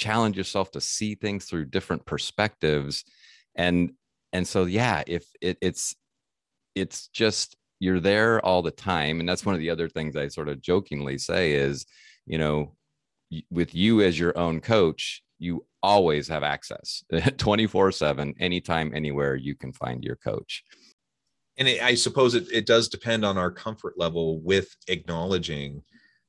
challenge 0.00 0.36
yourself 0.36 0.70
to 0.72 0.80
see 0.80 1.14
things 1.14 1.44
through 1.44 1.66
different 1.66 2.04
perspectives. 2.06 3.04
And 3.54 3.92
and 4.32 4.46
so 4.46 4.64
yeah, 4.64 5.02
if 5.06 5.26
it, 5.40 5.58
it's 5.60 5.94
it's 6.74 7.08
just 7.08 7.56
you're 7.78 8.00
there 8.00 8.44
all 8.44 8.62
the 8.62 8.70
time. 8.70 9.20
And 9.20 9.28
that's 9.28 9.44
one 9.44 9.54
of 9.54 9.60
the 9.60 9.70
other 9.70 9.88
things 9.88 10.16
I 10.16 10.28
sort 10.28 10.48
of 10.48 10.60
jokingly 10.60 11.18
say 11.18 11.52
is, 11.52 11.86
you 12.26 12.38
know, 12.38 12.74
with 13.50 13.74
you 13.74 14.02
as 14.02 14.18
your 14.18 14.36
own 14.36 14.60
coach, 14.60 15.22
you 15.38 15.64
always 15.82 16.28
have 16.28 16.42
access 16.42 17.02
24 17.38 17.92
7 17.92 18.34
anytime 18.38 18.92
anywhere 18.94 19.34
you 19.34 19.54
can 19.54 19.72
find 19.72 20.04
your 20.04 20.16
coach 20.16 20.62
and 21.56 21.66
it, 21.66 21.82
i 21.82 21.94
suppose 21.94 22.34
it, 22.34 22.46
it 22.52 22.66
does 22.66 22.86
depend 22.86 23.24
on 23.24 23.38
our 23.38 23.50
comfort 23.50 23.94
level 23.96 24.40
with 24.40 24.76
acknowledging 24.88 25.82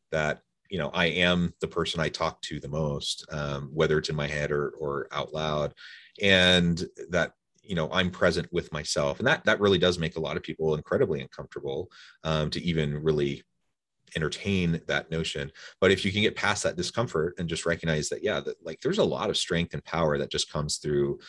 that 0.10 0.40
you 0.72 0.78
know 0.78 0.90
i 0.94 1.06
am 1.06 1.54
the 1.60 1.68
person 1.68 2.00
i 2.00 2.10
talk 2.10 2.42
to 2.42 2.60
the 2.60 2.70
most 2.70 3.26
um, 3.32 3.70
whether 3.74 3.98
it's 3.98 4.10
in 4.10 4.16
my 4.16 4.28
head 4.28 4.52
or 4.52 4.70
or 4.80 5.08
out 5.12 5.34
loud. 5.34 5.74
And 6.22 6.84
that 7.10 7.34
you 7.62 7.76
know 7.76 7.90
i'm 7.92 8.10
present 8.10 8.48
with 8.52 8.72
myself. 8.74 9.20
And 9.20 9.28
that 9.28 9.44
that 9.46 9.60
really 9.60 9.78
does 9.78 10.00
make 10.00 10.16
a 10.16 10.22
lot 10.22 10.38
of 10.38 10.44
people 10.44 10.76
incredibly 10.76 11.22
uncomfortable 11.22 11.92
um, 12.24 12.50
to 12.52 12.62
even 12.64 13.04
really 13.04 13.44
entertain 14.16 14.82
that 14.88 15.12
notion. 15.12 15.52
But 15.80 15.92
if 15.92 16.04
you 16.04 16.12
can 16.12 16.22
get 16.22 16.36
past 16.36 16.64
that 16.64 16.76
discomfort 16.76 17.36
and 17.38 17.48
just 17.50 17.66
recognize 17.66 18.10
that 18.10 18.24
yeah 18.24 18.40
that 18.40 18.56
like 18.66 18.80
there's 18.82 18.98
a 18.98 19.04
lot 19.04 19.30
of 19.30 19.38
strength 19.38 19.74
and 19.74 19.84
power 19.84 20.18
that 20.18 20.32
just 20.32 20.52
comes 20.52 20.78
through 20.78 21.20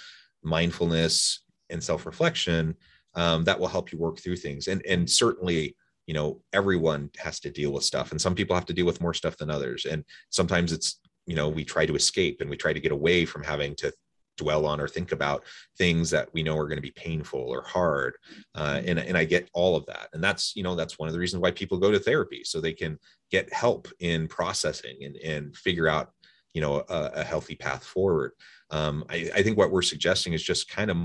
mindfulness 0.43 1.43
and 1.71 1.83
self-reflection 1.83 2.77
um, 3.15 3.45
that 3.45 3.59
will 3.59 3.69
help 3.69 3.93
you 3.93 3.99
work 3.99 4.19
through 4.19 4.37
things. 4.37 4.69
And 4.69 4.85
and 4.87 5.09
certainly, 5.09 5.77
you 6.07 6.15
know, 6.15 6.41
everyone 6.53 7.11
has 7.19 7.41
to 7.41 7.51
deal 7.51 7.73
with 7.73 7.85
stuff, 7.85 8.11
and 8.11 8.21
some 8.21 8.35
people 8.35 8.55
have 8.57 8.67
to 8.67 8.73
deal 8.73 8.87
with 8.87 9.01
more 9.01 9.15
stuff 9.15 9.37
than 9.37 9.51
others. 9.51 9.85
And 9.85 10.05
sometimes 10.31 10.73
it's 10.73 11.01
you 11.27 11.37
know 11.37 11.49
we 11.49 11.65
try 11.65 11.87
to 11.87 11.95
escape 11.95 12.41
and 12.41 12.51
we 12.51 12.57
try 12.57 12.73
to 12.73 12.81
get 12.81 12.93
away 12.93 13.25
from 13.25 13.43
having 13.43 13.75
to 13.77 13.93
dwell 14.39 14.67
on 14.67 14.81
or 14.81 14.89
think 14.89 15.13
about 15.13 15.45
things 15.77 16.11
that 16.11 16.29
we 16.33 16.43
know 16.43 16.57
are 16.57 16.67
going 16.67 16.79
to 16.79 16.83
be 16.83 16.93
painful 16.93 17.41
or 17.41 17.63
hard 17.63 18.15
uh, 18.55 18.81
and, 18.85 18.99
and 18.99 19.17
i 19.17 19.25
get 19.25 19.49
all 19.53 19.77
of 19.77 19.85
that 19.87 20.09
and 20.13 20.25
that's 20.25 20.57
you 20.57 20.63
know 20.63 20.75
that's 20.75 20.99
one 20.99 21.09
of 21.09 21.13
the 21.13 21.19
reasons 21.19 21.41
why 21.41 21.51
people 21.51 21.79
go 21.79 21.91
to 21.91 21.99
therapy 21.99 22.43
so 22.43 22.61
they 22.61 22.73
can 22.73 22.99
get 23.31 23.53
help 23.53 23.89
in 24.01 24.27
processing 24.27 24.97
and, 25.03 25.17
and 25.17 25.57
figure 25.57 25.87
out 25.87 26.13
you 26.55 26.61
know 26.61 26.83
a, 26.89 27.11
a 27.15 27.25
healthy 27.25 27.55
path 27.55 27.85
forward 27.85 28.33
um, 28.71 29.05
I, 29.11 29.31
I 29.35 29.43
think 29.43 29.59
what 29.59 29.71
we're 29.71 29.83
suggesting 29.83 30.33
is 30.33 30.43
just 30.43 30.71
kind 30.71 30.91
of 30.91 30.97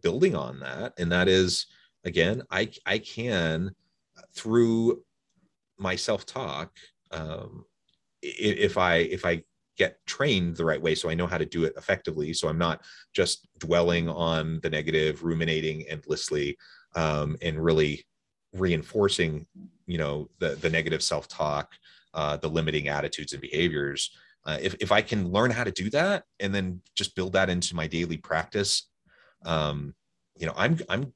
building 0.00 0.36
on 0.36 0.60
that 0.60 0.92
and 0.98 1.10
that 1.10 1.28
is 1.28 1.66
again 2.04 2.42
i 2.50 2.70
i 2.86 2.98
can 2.98 3.72
through 4.34 5.02
my 5.78 5.96
self-talk 5.96 6.70
um, 7.12 7.64
if 8.22 8.78
i 8.78 8.96
if 8.96 9.24
i 9.24 9.42
get 9.76 9.98
trained 10.06 10.56
the 10.56 10.64
right 10.64 10.80
way 10.80 10.94
so 10.94 11.10
i 11.10 11.14
know 11.14 11.26
how 11.26 11.38
to 11.38 11.44
do 11.44 11.64
it 11.64 11.74
effectively 11.76 12.32
so 12.32 12.48
i'm 12.48 12.58
not 12.58 12.82
just 13.14 13.46
dwelling 13.58 14.08
on 14.08 14.58
the 14.62 14.70
negative 14.70 15.22
ruminating 15.22 15.86
endlessly 15.88 16.56
um, 16.94 17.36
and 17.42 17.62
really 17.62 18.04
reinforcing 18.54 19.46
you 19.86 19.98
know 19.98 20.28
the 20.38 20.56
the 20.56 20.70
negative 20.70 21.02
self-talk 21.02 21.72
uh, 22.14 22.36
the 22.38 22.48
limiting 22.48 22.88
attitudes 22.88 23.34
and 23.34 23.42
behaviors. 23.42 24.10
Uh, 24.46 24.56
if, 24.62 24.74
if 24.80 24.90
i 24.92 25.02
can 25.02 25.30
learn 25.30 25.50
how 25.50 25.64
to 25.64 25.72
do 25.72 25.90
that 25.90 26.24
and 26.40 26.54
then 26.54 26.80
just 26.94 27.14
build 27.14 27.32
that 27.34 27.50
into 27.50 27.76
my 27.76 27.86
daily 27.86 28.16
practice 28.16 28.88
um, 29.44 29.94
you 30.38 30.46
know, 30.46 30.52
I'm 30.56 30.78
I'm 30.88 31.12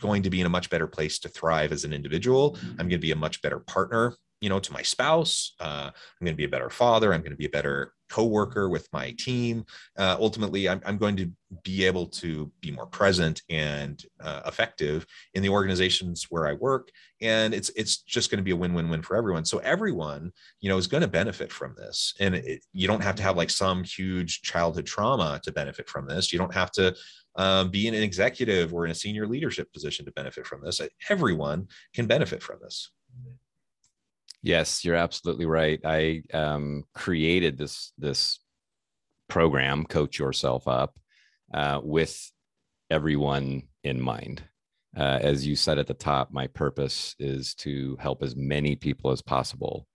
going 0.00 0.22
to 0.22 0.30
be 0.30 0.40
in 0.40 0.46
a 0.46 0.50
much 0.50 0.70
better 0.70 0.86
place 0.86 1.18
to 1.20 1.28
thrive 1.28 1.72
as 1.72 1.84
an 1.84 1.92
individual. 1.92 2.56
I'm 2.62 2.88
going 2.88 2.90
to 2.90 2.98
be 2.98 3.12
a 3.12 3.16
much 3.16 3.42
better 3.42 3.60
partner, 3.60 4.14
you 4.40 4.48
know, 4.48 4.60
to 4.60 4.72
my 4.72 4.82
spouse. 4.82 5.54
Uh, 5.60 5.90
I'm 5.92 6.24
going 6.24 6.34
to 6.34 6.36
be 6.36 6.44
a 6.44 6.48
better 6.48 6.70
father. 6.70 7.12
I'm 7.12 7.20
going 7.20 7.30
to 7.32 7.36
be 7.36 7.46
a 7.46 7.50
better 7.50 7.92
co-worker 8.08 8.68
with 8.68 8.88
my 8.92 9.12
team. 9.18 9.64
Uh, 9.98 10.16
ultimately, 10.20 10.68
I'm, 10.68 10.80
I'm, 10.84 10.98
going 10.98 11.16
to 11.16 11.30
be 11.64 11.84
able 11.84 12.06
to 12.06 12.50
be 12.60 12.70
more 12.70 12.86
present 12.86 13.42
and 13.50 14.02
uh, 14.20 14.42
effective 14.46 15.06
in 15.34 15.42
the 15.42 15.48
organizations 15.48 16.26
where 16.30 16.46
I 16.46 16.52
work, 16.52 16.90
and 17.20 17.54
it's 17.54 17.70
it's 17.70 17.98
just 17.98 18.30
going 18.30 18.38
to 18.38 18.44
be 18.44 18.50
a 18.52 18.56
win-win-win 18.56 19.02
for 19.02 19.16
everyone. 19.16 19.44
So 19.44 19.58
everyone, 19.58 20.32
you 20.60 20.68
know, 20.68 20.76
is 20.76 20.86
going 20.86 21.00
to 21.02 21.08
benefit 21.08 21.52
from 21.52 21.74
this, 21.76 22.14
and 22.20 22.34
it, 22.36 22.64
you 22.72 22.86
don't 22.86 23.02
have 23.02 23.16
to 23.16 23.22
have 23.22 23.36
like 23.36 23.50
some 23.50 23.84
huge 23.84 24.42
childhood 24.42 24.86
trauma 24.86 25.40
to 25.42 25.52
benefit 25.52 25.88
from 25.88 26.06
this. 26.06 26.32
You 26.32 26.38
don't 26.38 26.54
have 26.54 26.70
to 26.72 26.94
um, 27.36 27.70
be 27.70 27.86
an 27.86 27.94
executive 27.94 28.74
or 28.74 28.84
in 28.84 28.90
a 28.90 28.94
senior 28.94 29.26
leadership 29.26 29.72
position 29.72 30.04
to 30.04 30.12
benefit 30.12 30.46
from 30.46 30.62
this. 30.62 30.80
Everyone 31.08 31.68
can 31.94 32.06
benefit 32.06 32.42
from 32.42 32.58
this. 32.60 32.90
Yes, 34.42 34.84
you're 34.84 34.96
absolutely 34.96 35.46
right. 35.46 35.80
I 35.84 36.22
um, 36.32 36.84
created 36.94 37.58
this 37.58 37.92
this 37.98 38.40
program, 39.28 39.84
Coach 39.84 40.18
Yourself 40.18 40.68
Up, 40.68 40.98
uh, 41.52 41.80
with 41.82 42.30
everyone 42.90 43.62
in 43.82 44.00
mind. 44.00 44.42
Uh, 44.96 45.18
as 45.20 45.46
you 45.46 45.56
said 45.56 45.78
at 45.78 45.86
the 45.86 45.94
top, 45.94 46.32
my 46.32 46.46
purpose 46.46 47.14
is 47.18 47.54
to 47.54 47.96
help 48.00 48.22
as 48.22 48.34
many 48.34 48.76
people 48.76 49.10
as 49.10 49.20
possible 49.20 49.86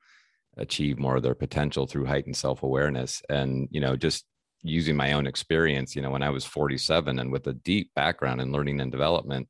achieve 0.57 0.99
more 0.99 1.15
of 1.15 1.23
their 1.23 1.33
potential 1.33 1.87
through 1.87 2.05
heightened 2.05 2.35
self 2.35 2.61
awareness. 2.61 3.21
And 3.29 3.67
you 3.71 3.81
know, 3.81 3.95
just 3.95 4.25
using 4.63 4.95
my 4.95 5.13
own 5.13 5.27
experience, 5.27 5.95
you 5.95 6.01
know, 6.01 6.11
when 6.11 6.23
I 6.23 6.29
was 6.29 6.45
47 6.45 7.19
and 7.19 7.31
with 7.31 7.47
a 7.47 7.53
deep 7.53 7.91
background 7.95 8.41
in 8.41 8.51
learning 8.51 8.79
and 8.81 8.91
development, 8.91 9.47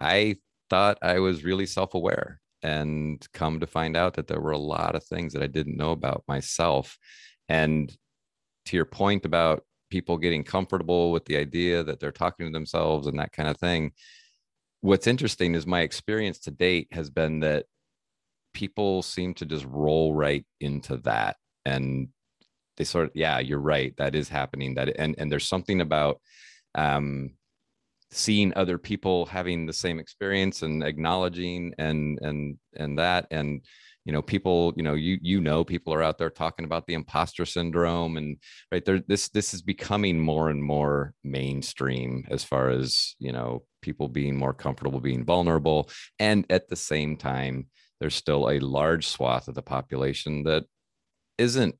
I 0.00 0.36
thought 0.70 0.98
I 1.02 1.20
was 1.20 1.44
really 1.44 1.66
self 1.66 1.94
aware 1.94 2.40
and 2.62 3.24
come 3.32 3.60
to 3.60 3.66
find 3.66 3.96
out 3.96 4.14
that 4.14 4.26
there 4.26 4.40
were 4.40 4.52
a 4.52 4.58
lot 4.58 4.94
of 4.94 5.04
things 5.04 5.32
that 5.32 5.42
I 5.42 5.46
didn't 5.46 5.76
know 5.76 5.92
about 5.92 6.24
myself. 6.26 6.98
And 7.48 7.94
to 8.66 8.76
your 8.76 8.84
point 8.84 9.24
about 9.24 9.64
people 9.90 10.18
getting 10.18 10.44
comfortable 10.44 11.12
with 11.12 11.24
the 11.24 11.36
idea 11.36 11.82
that 11.84 12.00
they're 12.00 12.12
talking 12.12 12.46
to 12.46 12.52
themselves 12.52 13.06
and 13.06 13.18
that 13.18 13.32
kind 13.32 13.48
of 13.48 13.56
thing, 13.58 13.92
what's 14.80 15.06
interesting 15.06 15.54
is 15.54 15.66
my 15.66 15.80
experience 15.80 16.40
to 16.40 16.50
date 16.50 16.88
has 16.92 17.10
been 17.10 17.40
that 17.40 17.66
people 18.54 19.02
seem 19.02 19.34
to 19.34 19.46
just 19.46 19.64
roll 19.66 20.14
right 20.14 20.44
into 20.60 20.96
that 20.98 21.36
and 21.64 22.08
they 22.78 22.84
sort 22.84 23.06
of 23.06 23.12
yeah 23.14 23.38
you're 23.38 23.58
right 23.58 23.94
that 23.98 24.14
is 24.14 24.28
happening 24.28 24.74
that 24.74 24.88
and 24.98 25.14
and 25.18 25.30
there's 25.30 25.46
something 25.46 25.80
about 25.80 26.20
um 26.74 27.30
seeing 28.10 28.52
other 28.56 28.78
people 28.78 29.26
having 29.26 29.66
the 29.66 29.72
same 29.72 29.98
experience 29.98 30.62
and 30.62 30.82
acknowledging 30.82 31.74
and 31.78 32.18
and 32.22 32.56
and 32.76 32.98
that 32.98 33.26
and 33.30 33.60
you 34.06 34.12
know 34.12 34.22
people 34.22 34.72
you 34.76 34.82
know 34.82 34.94
you 34.94 35.18
you 35.20 35.42
know 35.42 35.62
people 35.62 35.92
are 35.92 36.02
out 36.02 36.16
there 36.16 36.30
talking 36.30 36.64
about 36.64 36.86
the 36.86 36.94
imposter 36.94 37.44
syndrome 37.44 38.16
and 38.16 38.38
right 38.72 38.86
there 38.86 39.02
this 39.06 39.28
this 39.28 39.52
is 39.52 39.60
becoming 39.60 40.18
more 40.18 40.48
and 40.48 40.62
more 40.62 41.12
mainstream 41.22 42.26
as 42.30 42.42
far 42.42 42.70
as 42.70 43.14
you 43.18 43.32
know 43.32 43.62
people 43.82 44.08
being 44.08 44.36
more 44.36 44.54
comfortable 44.54 45.00
being 45.00 45.24
vulnerable. 45.24 45.88
And 46.18 46.44
at 46.50 46.68
the 46.68 46.76
same 46.76 47.16
time 47.16 47.66
there's 48.00 48.14
still 48.14 48.48
a 48.48 48.60
large 48.60 49.06
swath 49.06 49.48
of 49.48 49.54
the 49.54 49.62
population 49.62 50.44
that 50.44 50.64
isn't 51.36 51.74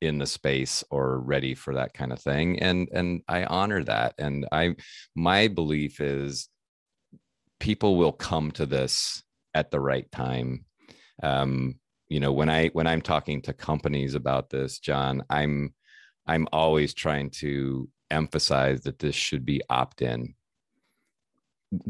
in 0.00 0.18
the 0.18 0.26
space 0.26 0.84
or 0.90 1.18
ready 1.20 1.54
for 1.54 1.74
that 1.74 1.92
kind 1.92 2.12
of 2.12 2.20
thing 2.20 2.58
and 2.60 2.88
and 2.92 3.20
i 3.28 3.44
honor 3.44 3.82
that 3.82 4.14
and 4.18 4.46
i 4.52 4.74
my 5.16 5.48
belief 5.48 6.00
is 6.00 6.48
people 7.60 7.96
will 7.96 8.12
come 8.12 8.50
to 8.52 8.66
this 8.66 9.22
at 9.54 9.70
the 9.70 9.80
right 9.80 10.10
time. 10.12 10.64
Um 11.22 11.80
you 12.08 12.20
know 12.20 12.32
when 12.32 12.48
i 12.48 12.68
when 12.68 12.86
i'm 12.86 13.02
talking 13.02 13.42
to 13.42 13.52
companies 13.52 14.14
about 14.14 14.48
this 14.48 14.78
john 14.78 15.22
i'm 15.28 15.74
i'm 16.26 16.48
always 16.52 16.94
trying 16.94 17.28
to 17.28 17.86
emphasize 18.10 18.80
that 18.82 18.98
this 18.98 19.14
should 19.14 19.44
be 19.44 19.60
opt-in. 19.68 20.34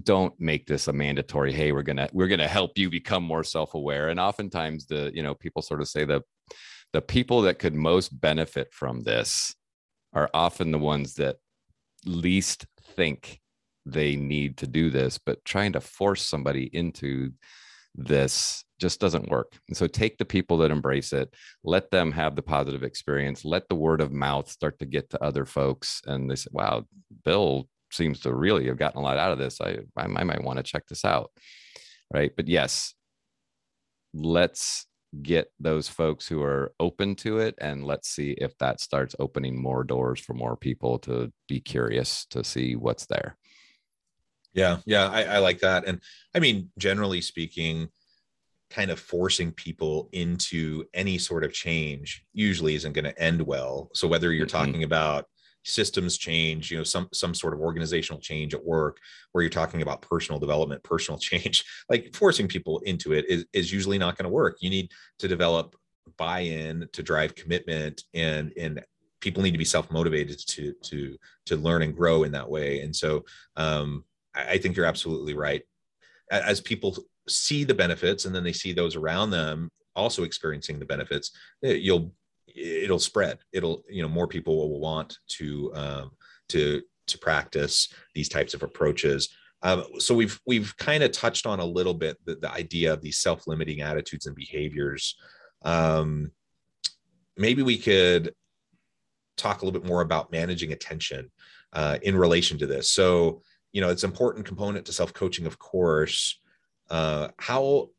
Don't 0.02 0.34
make 0.40 0.66
this 0.66 0.88
a 0.88 0.92
mandatory 0.92 1.52
hey 1.52 1.70
we're 1.70 1.84
gonna 1.84 2.08
we're 2.12 2.26
gonna 2.26 2.48
help 2.48 2.76
you 2.76 2.90
become 2.90 3.22
more 3.22 3.44
self-aware 3.44 4.08
and 4.08 4.18
oftentimes 4.18 4.86
the 4.86 5.12
you 5.14 5.22
know 5.22 5.34
people 5.36 5.62
sort 5.62 5.80
of 5.80 5.88
say 5.88 6.04
that 6.04 6.22
the 6.92 7.02
people 7.02 7.42
that 7.42 7.58
could 7.58 7.74
most 7.74 8.08
benefit 8.20 8.72
from 8.72 9.00
this 9.02 9.54
are 10.12 10.30
often 10.32 10.72
the 10.72 10.78
ones 10.78 11.14
that 11.14 11.36
least 12.04 12.66
think 12.82 13.40
they 13.84 14.16
need 14.16 14.56
to 14.58 14.66
do 14.66 14.90
this 14.90 15.18
but 15.18 15.44
trying 15.44 15.72
to 15.72 15.80
force 15.80 16.22
somebody 16.22 16.64
into 16.72 17.30
this 17.94 18.64
just 18.78 19.00
doesn't 19.00 19.28
work. 19.28 19.58
And 19.66 19.76
so 19.76 19.88
take 19.88 20.18
the 20.18 20.24
people 20.24 20.58
that 20.58 20.70
embrace 20.70 21.12
it 21.12 21.34
let 21.64 21.90
them 21.90 22.12
have 22.12 22.36
the 22.36 22.42
positive 22.42 22.82
experience 22.82 23.44
let 23.44 23.68
the 23.68 23.74
word 23.74 24.00
of 24.00 24.12
mouth 24.12 24.48
start 24.48 24.78
to 24.78 24.86
get 24.86 25.10
to 25.10 25.22
other 25.22 25.44
folks 25.44 26.00
and 26.06 26.30
they 26.30 26.36
say 26.36 26.48
wow 26.52 26.84
bill 27.24 27.68
seems 27.90 28.20
to 28.20 28.34
really 28.34 28.66
have 28.66 28.76
gotten 28.76 29.00
a 29.00 29.02
lot 29.02 29.16
out 29.18 29.32
of 29.32 29.38
this. 29.38 29.60
I 29.60 29.78
i, 29.96 30.06
might 30.06 30.44
want 30.44 30.58
to 30.58 30.62
check 30.62 30.86
this 30.86 31.04
out. 31.04 31.30
Right? 32.12 32.32
But 32.36 32.48
yes 32.48 32.94
let's 34.14 34.86
get 35.22 35.50
those 35.58 35.88
folks 35.88 36.26
who 36.28 36.42
are 36.42 36.72
open 36.78 37.14
to 37.14 37.38
it 37.38 37.54
and 37.60 37.84
let's 37.84 38.08
see 38.08 38.32
if 38.32 38.56
that 38.58 38.80
starts 38.80 39.14
opening 39.18 39.60
more 39.60 39.82
doors 39.82 40.20
for 40.20 40.34
more 40.34 40.56
people 40.56 40.98
to 40.98 41.32
be 41.48 41.60
curious 41.60 42.26
to 42.26 42.44
see 42.44 42.76
what's 42.76 43.06
there. 43.06 43.36
Yeah 44.54 44.78
yeah 44.86 45.08
i, 45.08 45.24
I 45.24 45.38
like 45.38 45.60
that. 45.60 45.86
And 45.86 46.00
i 46.34 46.38
mean 46.38 46.70
generally 46.78 47.20
speaking 47.20 47.88
kind 48.70 48.90
of 48.90 49.00
forcing 49.00 49.52
people 49.52 50.08
into 50.12 50.84
any 50.94 51.18
sort 51.18 51.44
of 51.44 51.52
change 51.52 52.24
usually 52.32 52.74
isn't 52.74 52.92
going 52.92 53.04
to 53.04 53.18
end 53.18 53.40
well. 53.40 53.90
So 53.94 54.06
whether 54.06 54.32
you're 54.32 54.46
mm-hmm. 54.46 54.66
talking 54.66 54.82
about 54.84 55.24
systems 55.64 56.16
change 56.16 56.70
you 56.70 56.78
know 56.78 56.84
some 56.84 57.08
some 57.12 57.34
sort 57.34 57.52
of 57.52 57.60
organizational 57.60 58.20
change 58.20 58.54
at 58.54 58.64
work 58.64 58.98
where 59.32 59.42
you're 59.42 59.50
talking 59.50 59.82
about 59.82 60.00
personal 60.00 60.38
development 60.38 60.82
personal 60.82 61.18
change 61.28 61.64
like 61.88 62.14
forcing 62.14 62.48
people 62.48 62.78
into 62.80 63.12
it 63.12 63.24
is, 63.28 63.44
is 63.52 63.72
usually 63.72 63.98
not 63.98 64.16
going 64.16 64.24
to 64.24 64.30
work. 64.30 64.58
You 64.60 64.70
need 64.70 64.90
to 65.18 65.28
develop 65.28 65.76
buy-in 66.16 66.88
to 66.92 67.02
drive 67.02 67.34
commitment 67.34 68.04
and 68.14 68.52
and 68.56 68.82
people 69.20 69.42
need 69.42 69.52
to 69.52 69.58
be 69.58 69.64
self-motivated 69.64 70.38
to 70.38 70.72
to 70.82 71.16
to 71.46 71.56
learn 71.56 71.82
and 71.82 71.96
grow 71.96 72.22
in 72.22 72.32
that 72.32 72.48
way. 72.48 72.80
And 72.80 72.94
so 72.94 73.24
um, 73.56 74.04
I, 74.34 74.52
I 74.52 74.58
think 74.58 74.76
you're 74.76 74.86
absolutely 74.86 75.34
right. 75.34 75.62
As 76.30 76.60
people 76.60 76.96
see 77.28 77.64
the 77.64 77.74
benefits 77.74 78.24
and 78.24 78.34
then 78.34 78.44
they 78.44 78.52
see 78.52 78.72
those 78.72 78.96
around 78.96 79.30
them 79.30 79.70
also 79.96 80.22
experiencing 80.22 80.78
the 80.78 80.84
benefits 80.84 81.32
eh, 81.64 81.72
you'll 81.72 82.12
it'll 82.58 82.98
spread. 82.98 83.38
It'll 83.52 83.82
you 83.88 84.02
know 84.02 84.08
more 84.08 84.26
people 84.26 84.56
will 84.56 84.80
want 84.80 85.18
to 85.28 85.72
um, 85.74 86.10
to 86.50 86.82
to 87.06 87.18
practice 87.18 87.92
these 88.14 88.28
types 88.28 88.54
of 88.54 88.62
approaches. 88.62 89.30
Um, 89.62 89.84
so 89.98 90.14
we've 90.14 90.38
we've 90.46 90.76
kind 90.76 91.02
of 91.02 91.12
touched 91.12 91.46
on 91.46 91.60
a 91.60 91.64
little 91.64 91.94
bit 91.94 92.16
the, 92.24 92.36
the 92.36 92.52
idea 92.52 92.92
of 92.92 93.00
these 93.00 93.18
self-limiting 93.18 93.80
attitudes 93.80 94.26
and 94.26 94.36
behaviors. 94.36 95.16
Um, 95.62 96.32
maybe 97.36 97.62
we 97.62 97.78
could 97.78 98.34
talk 99.36 99.62
a 99.62 99.64
little 99.64 99.80
bit 99.80 99.88
more 99.88 100.02
about 100.02 100.32
managing 100.32 100.72
attention 100.72 101.30
uh, 101.72 101.98
in 102.02 102.16
relation 102.16 102.58
to 102.58 102.66
this. 102.66 102.90
So 102.90 103.42
you 103.72 103.80
know 103.80 103.90
it's 103.90 104.04
important 104.04 104.46
component 104.46 104.86
to 104.86 104.92
self-coaching 104.92 105.46
of 105.46 105.58
course. 105.58 106.40
Uh, 106.90 107.28
how 107.36 107.90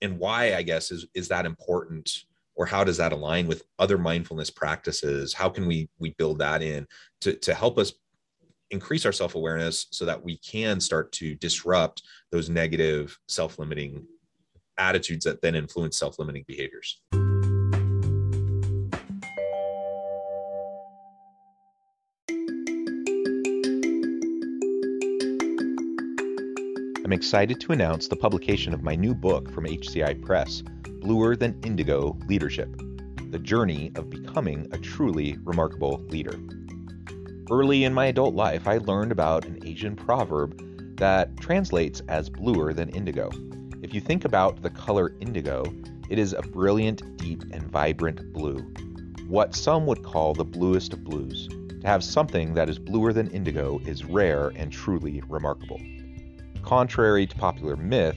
and 0.00 0.18
why 0.18 0.54
i 0.54 0.62
guess 0.62 0.90
is 0.90 1.06
is 1.14 1.28
that 1.28 1.46
important 1.46 2.24
or 2.54 2.66
how 2.66 2.84
does 2.84 2.96
that 2.98 3.12
align 3.12 3.46
with 3.46 3.62
other 3.78 3.98
mindfulness 3.98 4.50
practices? 4.50 5.32
How 5.32 5.48
can 5.48 5.66
we 5.66 5.88
we 5.98 6.14
build 6.18 6.38
that 6.38 6.62
in 6.62 6.86
to, 7.22 7.34
to 7.34 7.54
help 7.54 7.78
us 7.78 7.92
increase 8.70 9.04
our 9.04 9.12
self-awareness 9.12 9.86
so 9.90 10.04
that 10.06 10.22
we 10.22 10.38
can 10.38 10.80
start 10.80 11.12
to 11.12 11.34
disrupt 11.36 12.02
those 12.30 12.48
negative 12.48 13.18
self-limiting 13.28 14.06
attitudes 14.78 15.24
that 15.24 15.42
then 15.42 15.54
influence 15.54 15.98
self-limiting 15.98 16.44
behaviors? 16.46 17.00
I'm 27.04 27.18
excited 27.18 27.60
to 27.60 27.72
announce 27.72 28.08
the 28.08 28.16
publication 28.16 28.72
of 28.72 28.82
my 28.82 28.94
new 28.94 29.14
book 29.14 29.52
from 29.52 29.66
HCI 29.66 30.22
Press, 30.22 30.62
Bluer 31.02 31.34
Than 31.34 31.58
Indigo 31.64 32.16
Leadership 32.28 32.80
The 33.30 33.38
Journey 33.40 33.90
of 33.96 34.08
Becoming 34.08 34.68
a 34.70 34.78
Truly 34.78 35.36
Remarkable 35.42 35.98
Leader. 36.08 36.38
Early 37.50 37.82
in 37.82 37.92
my 37.92 38.06
adult 38.06 38.36
life, 38.36 38.68
I 38.68 38.78
learned 38.78 39.10
about 39.10 39.44
an 39.44 39.58
Asian 39.66 39.96
proverb 39.96 40.56
that 40.98 41.36
translates 41.38 42.02
as 42.06 42.30
bluer 42.30 42.72
than 42.72 42.88
indigo. 42.90 43.32
If 43.82 43.92
you 43.92 44.00
think 44.00 44.24
about 44.24 44.62
the 44.62 44.70
color 44.70 45.16
indigo, 45.18 45.64
it 46.08 46.20
is 46.20 46.34
a 46.34 46.42
brilliant, 46.42 47.16
deep, 47.16 47.42
and 47.50 47.64
vibrant 47.64 48.32
blue, 48.32 48.58
what 49.26 49.56
some 49.56 49.86
would 49.86 50.04
call 50.04 50.34
the 50.34 50.44
bluest 50.44 50.92
of 50.92 51.02
blues. 51.02 51.48
To 51.80 51.88
have 51.88 52.04
something 52.04 52.54
that 52.54 52.68
is 52.68 52.78
bluer 52.78 53.12
than 53.12 53.28
indigo 53.32 53.80
is 53.86 54.04
rare 54.04 54.52
and 54.54 54.70
truly 54.70 55.20
remarkable. 55.28 55.80
Contrary 56.62 57.26
to 57.26 57.34
popular 57.34 57.74
myth, 57.74 58.16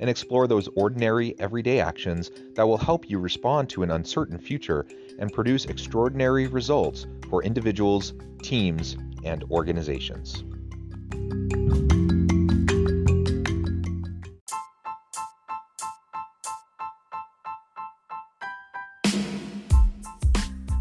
and 0.00 0.10
explore 0.10 0.46
those 0.46 0.68
ordinary, 0.76 1.34
everyday 1.38 1.80
actions 1.80 2.30
that 2.54 2.66
will 2.66 2.78
help 2.78 3.08
you 3.08 3.18
respond 3.18 3.68
to 3.70 3.82
an 3.82 3.90
uncertain 3.90 4.38
future 4.38 4.86
and 5.18 5.32
produce 5.32 5.64
extraordinary 5.66 6.46
results 6.46 7.06
for 7.28 7.42
individuals, 7.42 8.12
teams, 8.42 8.96
and 9.24 9.44
organizations. 9.44 10.44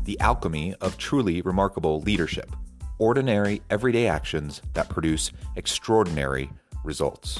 The 0.06 0.20
alchemy 0.20 0.76
of 0.82 0.98
truly 0.98 1.42
remarkable 1.42 2.02
leadership 2.02 2.52
ordinary, 3.00 3.62
everyday 3.70 4.08
actions 4.08 4.62
that 4.74 4.90
produce 4.90 5.32
extraordinary 5.56 6.50
results. 6.84 7.40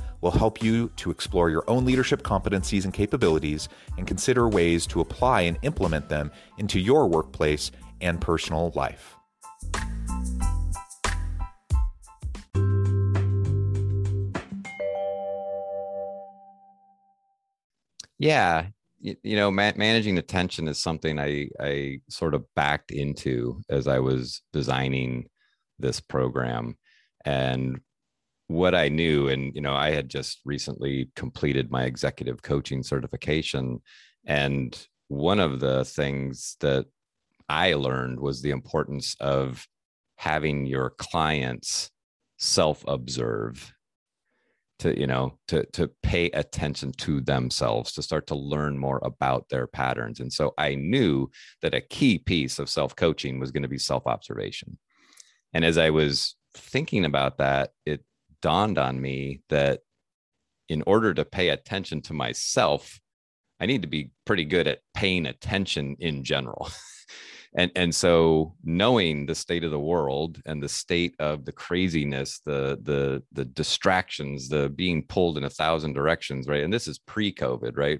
will 0.21 0.31
help 0.31 0.63
you 0.63 0.89
to 0.95 1.11
explore 1.11 1.49
your 1.49 1.63
own 1.67 1.83
leadership 1.85 2.23
competencies 2.23 2.85
and 2.85 2.93
capabilities 2.93 3.67
and 3.97 4.07
consider 4.07 4.47
ways 4.47 4.87
to 4.87 5.01
apply 5.01 5.41
and 5.41 5.57
implement 5.63 6.09
them 6.09 6.31
into 6.57 6.79
your 6.79 7.07
workplace 7.07 7.71
and 7.99 8.21
personal 8.21 8.71
life. 8.75 9.15
Yeah, 18.17 18.67
you, 18.99 19.35
know, 19.35 19.49
ma- 19.49 19.73
managing 19.75 20.19
attention 20.19 20.67
is 20.67 20.77
something 20.77 21.19
I 21.19 21.49
I 21.59 22.01
sort 22.07 22.35
of 22.35 22.45
backed 22.55 22.91
into 22.91 23.61
as 23.67 23.87
I 23.87 23.97
was 23.97 24.43
designing 24.53 25.27
this 25.79 25.99
program, 25.99 26.77
and 27.25 27.79
what 28.51 28.75
I 28.75 28.89
knew, 28.89 29.27
and 29.29 29.53
you 29.55 29.61
know, 29.61 29.73
I 29.73 29.91
had 29.91 30.09
just 30.09 30.41
recently 30.45 31.09
completed 31.15 31.71
my 31.71 31.83
executive 31.83 32.41
coaching 32.41 32.83
certification, 32.83 33.81
and 34.25 34.87
one 35.07 35.39
of 35.39 35.59
the 35.59 35.85
things 35.85 36.57
that 36.61 36.85
I 37.49 37.73
learned 37.73 38.19
was 38.19 38.41
the 38.41 38.51
importance 38.51 39.15
of 39.19 39.67
having 40.15 40.65
your 40.65 40.91
clients 40.91 41.89
self-observe 42.37 43.73
to 44.81 44.99
you 44.99 45.05
know 45.05 45.37
to 45.47 45.63
to 45.67 45.89
pay 46.01 46.25
attention 46.31 46.91
to 46.91 47.21
themselves 47.21 47.91
to 47.91 48.01
start 48.01 48.25
to 48.27 48.35
learn 48.35 48.77
more 48.77 48.99
about 49.03 49.47
their 49.49 49.67
patterns 49.67 50.19
and 50.19 50.33
so 50.33 50.51
i 50.57 50.73
knew 50.73 51.29
that 51.61 51.75
a 51.75 51.81
key 51.81 52.17
piece 52.17 52.57
of 52.57 52.67
self-coaching 52.67 53.39
was 53.39 53.51
going 53.51 53.61
to 53.61 53.69
be 53.69 53.77
self-observation. 53.77 54.77
And 55.53 55.63
as 55.63 55.77
i 55.77 55.91
was 55.91 56.35
thinking 56.55 57.05
about 57.05 57.37
that 57.37 57.71
it 57.85 58.03
dawned 58.41 58.77
on 58.77 58.99
me 59.01 59.41
that 59.49 59.81
in 60.69 60.83
order 60.87 61.13
to 61.13 61.25
pay 61.25 61.49
attention 61.49 62.01
to 62.03 62.13
myself, 62.13 62.99
I 63.59 63.65
need 63.65 63.81
to 63.81 63.87
be 63.87 64.11
pretty 64.25 64.45
good 64.45 64.67
at 64.67 64.79
paying 64.93 65.25
attention 65.25 65.97
in 65.99 66.23
general. 66.23 66.69
and 67.55 67.71
and 67.75 67.93
so 67.93 68.55
knowing 68.63 69.25
the 69.25 69.35
state 69.35 69.63
of 69.63 69.71
the 69.71 69.79
world 69.79 70.41
and 70.45 70.63
the 70.63 70.69
state 70.69 71.15
of 71.19 71.45
the 71.45 71.51
craziness, 71.51 72.39
the 72.45 72.79
the 72.81 73.21
the 73.33 73.45
distractions, 73.45 74.49
the 74.49 74.69
being 74.69 75.03
pulled 75.03 75.37
in 75.37 75.43
a 75.43 75.49
thousand 75.49 75.93
directions, 75.93 76.47
right? 76.47 76.63
And 76.63 76.73
this 76.73 76.87
is 76.87 76.99
pre-COVID, 76.99 77.77
right? 77.77 77.99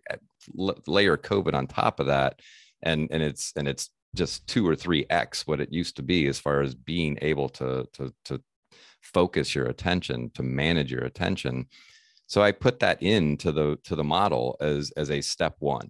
layer 0.87 1.17
covid 1.17 1.53
on 1.53 1.67
top 1.67 1.99
of 1.99 2.07
that 2.07 2.39
and 2.83 3.07
and 3.11 3.21
it's 3.21 3.51
and 3.55 3.67
it's 3.67 3.89
just 4.15 4.45
two 4.47 4.67
or 4.67 4.75
three 4.75 5.05
x 5.09 5.47
what 5.47 5.61
it 5.61 5.71
used 5.71 5.95
to 5.95 6.03
be 6.03 6.27
as 6.27 6.39
far 6.39 6.61
as 6.61 6.75
being 6.75 7.17
able 7.21 7.47
to 7.47 7.87
to 7.93 8.13
to 8.25 8.41
focus 9.01 9.55
your 9.55 9.65
attention 9.65 10.31
to 10.35 10.43
manage 10.43 10.91
your 10.91 11.03
attention. 11.03 11.65
So 12.27 12.41
i 12.41 12.51
put 12.51 12.79
that 12.79 13.01
into 13.01 13.51
the 13.51 13.77
to 13.83 13.95
the 13.95 14.03
model 14.03 14.57
as 14.61 14.91
as 14.97 15.11
a 15.11 15.21
step 15.21 15.55
one. 15.59 15.89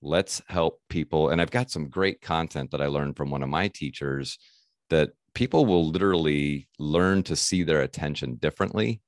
Let's 0.00 0.42
help 0.48 0.80
people 0.88 1.28
and 1.28 1.40
i've 1.40 1.50
got 1.50 1.70
some 1.70 1.88
great 1.88 2.20
content 2.20 2.70
that 2.72 2.82
i 2.82 2.86
learned 2.86 3.16
from 3.16 3.30
one 3.30 3.42
of 3.42 3.48
my 3.48 3.68
teachers 3.68 4.38
that 4.90 5.10
people 5.34 5.64
will 5.64 5.88
literally 5.88 6.68
learn 6.78 7.22
to 7.22 7.36
see 7.36 7.62
their 7.62 7.82
attention 7.82 8.36
differently. 8.36 9.00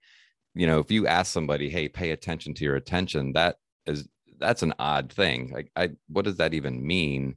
You 0.54 0.66
know 0.66 0.78
if 0.78 0.90
you 0.90 1.06
ask 1.06 1.32
somebody 1.32 1.68
hey 1.68 1.88
pay 1.88 2.10
attention 2.10 2.54
to 2.54 2.64
your 2.64 2.76
attention 2.76 3.32
that 3.32 3.56
is 3.86 4.08
that's 4.38 4.62
an 4.62 4.74
odd 4.78 5.12
thing. 5.12 5.50
Like 5.52 5.70
i 5.76 5.90
what 6.08 6.24
does 6.24 6.36
that 6.36 6.54
even 6.54 6.86
mean? 6.86 7.36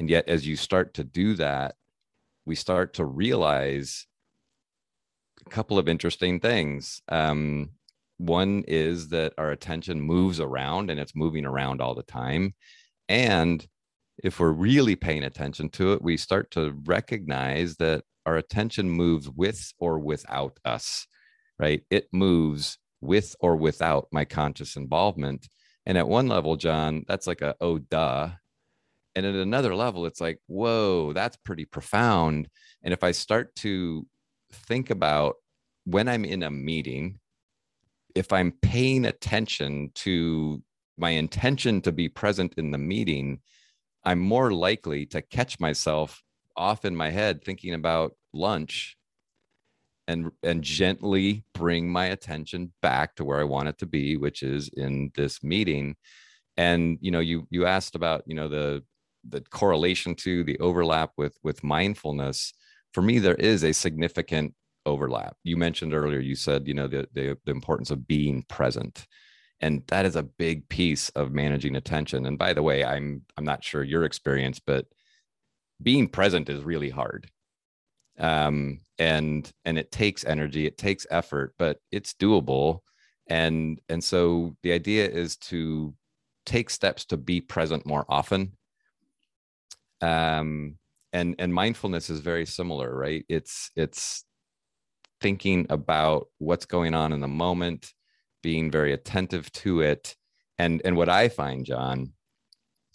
And 0.00 0.08
yet, 0.08 0.30
as 0.30 0.46
you 0.46 0.56
start 0.56 0.94
to 0.94 1.04
do 1.04 1.34
that, 1.34 1.74
we 2.46 2.54
start 2.54 2.94
to 2.94 3.04
realize 3.04 4.06
a 5.46 5.50
couple 5.50 5.78
of 5.78 5.88
interesting 5.88 6.40
things. 6.40 7.00
Um, 7.08 7.70
one 8.18 8.64
is 8.68 9.08
that 9.08 9.32
our 9.38 9.50
attention 9.50 10.00
moves 10.00 10.40
around 10.40 10.90
and 10.90 11.00
it's 11.00 11.16
moving 11.16 11.46
around 11.46 11.80
all 11.80 11.94
the 11.94 12.02
time. 12.02 12.54
And 13.08 13.66
if 14.22 14.38
we're 14.38 14.52
really 14.52 14.96
paying 14.96 15.24
attention 15.24 15.70
to 15.70 15.94
it, 15.94 16.02
we 16.02 16.16
start 16.16 16.50
to 16.52 16.74
recognize 16.84 17.76
that 17.76 18.04
our 18.26 18.36
attention 18.36 18.90
moves 18.90 19.30
with 19.30 19.72
or 19.78 19.98
without 19.98 20.58
us, 20.64 21.06
right? 21.58 21.82
It 21.90 22.08
moves 22.12 22.76
with 23.00 23.34
or 23.40 23.56
without 23.56 24.08
my 24.12 24.26
conscious 24.26 24.76
involvement. 24.76 25.48
And 25.86 25.96
at 25.96 26.06
one 26.06 26.28
level, 26.28 26.56
John, 26.56 27.04
that's 27.08 27.26
like 27.26 27.40
a 27.40 27.54
oh 27.60 27.78
duh 27.78 28.30
and 29.14 29.26
at 29.26 29.34
another 29.34 29.74
level 29.74 30.06
it's 30.06 30.20
like 30.20 30.38
whoa 30.46 31.12
that's 31.12 31.36
pretty 31.38 31.64
profound 31.64 32.48
and 32.82 32.92
if 32.92 33.02
i 33.02 33.10
start 33.10 33.54
to 33.56 34.06
think 34.52 34.90
about 34.90 35.36
when 35.84 36.08
i'm 36.08 36.24
in 36.24 36.42
a 36.42 36.50
meeting 36.50 37.18
if 38.14 38.32
i'm 38.32 38.52
paying 38.62 39.04
attention 39.04 39.90
to 39.94 40.62
my 40.98 41.10
intention 41.10 41.80
to 41.80 41.92
be 41.92 42.08
present 42.08 42.54
in 42.56 42.70
the 42.70 42.78
meeting 42.78 43.40
i'm 44.04 44.18
more 44.18 44.52
likely 44.52 45.06
to 45.06 45.22
catch 45.22 45.58
myself 45.60 46.22
off 46.56 46.84
in 46.84 46.94
my 46.94 47.10
head 47.10 47.42
thinking 47.42 47.74
about 47.74 48.12
lunch 48.32 48.96
and 50.10 50.30
and 50.42 50.62
gently 50.62 51.44
bring 51.54 51.88
my 51.88 52.06
attention 52.06 52.72
back 52.82 53.14
to 53.14 53.24
where 53.24 53.40
i 53.40 53.44
want 53.44 53.68
it 53.68 53.78
to 53.78 53.86
be 53.86 54.16
which 54.16 54.42
is 54.42 54.68
in 54.76 55.10
this 55.14 55.42
meeting. 55.42 55.96
And 56.56 56.98
you 57.00 57.10
know 57.10 57.20
you 57.20 57.46
you 57.50 57.64
asked 57.64 57.94
about 57.94 58.24
you 58.26 58.34
know 58.34 58.48
the 58.48 58.82
the 59.28 59.40
correlation 59.40 60.14
to 60.16 60.42
the 60.44 60.58
overlap 60.58 61.12
with 61.16 61.38
with 61.42 61.62
mindfulness 61.62 62.52
for 62.92 63.02
me 63.02 63.18
there 63.18 63.34
is 63.34 63.64
a 63.64 63.72
significant 63.72 64.54
overlap. 64.86 65.36
You 65.44 65.56
mentioned 65.56 65.94
earlier 65.94 66.20
you 66.20 66.34
said 66.34 66.66
you 66.66 66.74
know 66.74 66.86
the, 66.88 67.08
the, 67.12 67.36
the 67.44 67.50
importance 67.50 67.90
of 67.90 68.06
being 68.06 68.44
present 68.48 69.06
and 69.60 69.82
that 69.88 70.06
is 70.06 70.16
a 70.16 70.22
big 70.22 70.68
piece 70.68 71.10
of 71.10 71.32
managing 71.32 71.76
attention. 71.76 72.26
And 72.26 72.38
by 72.38 72.52
the 72.52 72.62
way 72.62 72.84
i'm 72.84 73.22
i'm 73.36 73.44
not 73.44 73.64
sure 73.64 73.82
your 73.82 74.04
experience 74.04 74.60
but 74.60 74.86
being 75.82 76.08
present 76.08 76.48
is 76.48 76.62
really 76.62 76.90
hard. 76.90 77.30
Um 78.18 78.80
and 78.98 79.50
and 79.64 79.78
it 79.78 79.90
takes 79.92 80.24
energy 80.24 80.66
it 80.66 80.78
takes 80.78 81.06
effort 81.10 81.54
but 81.58 81.78
it's 81.90 82.14
doable. 82.14 82.80
And 83.28 83.80
and 83.88 84.02
so 84.02 84.56
the 84.62 84.72
idea 84.72 85.08
is 85.08 85.36
to 85.36 85.94
take 86.46 86.70
steps 86.70 87.04
to 87.06 87.16
be 87.16 87.40
present 87.40 87.86
more 87.86 88.04
often. 88.08 88.52
Um, 90.00 90.78
and 91.12 91.34
and 91.38 91.54
mindfulness 91.54 92.10
is 92.10 92.20
very 92.20 92.46
similar 92.46 92.94
right? 92.94 93.24
It's 93.28 93.70
it's 93.76 94.24
thinking 95.20 95.66
about 95.70 96.28
what's 96.38 96.66
going 96.66 96.94
on 96.94 97.12
in 97.12 97.20
the 97.20 97.28
moment 97.28 97.92
being 98.42 98.70
very 98.70 98.92
attentive 98.92 99.52
to 99.52 99.80
it. 99.82 100.16
And 100.58 100.82
and 100.84 100.96
what 100.96 101.08
i 101.08 101.28
find 101.28 101.64
john 101.64 102.12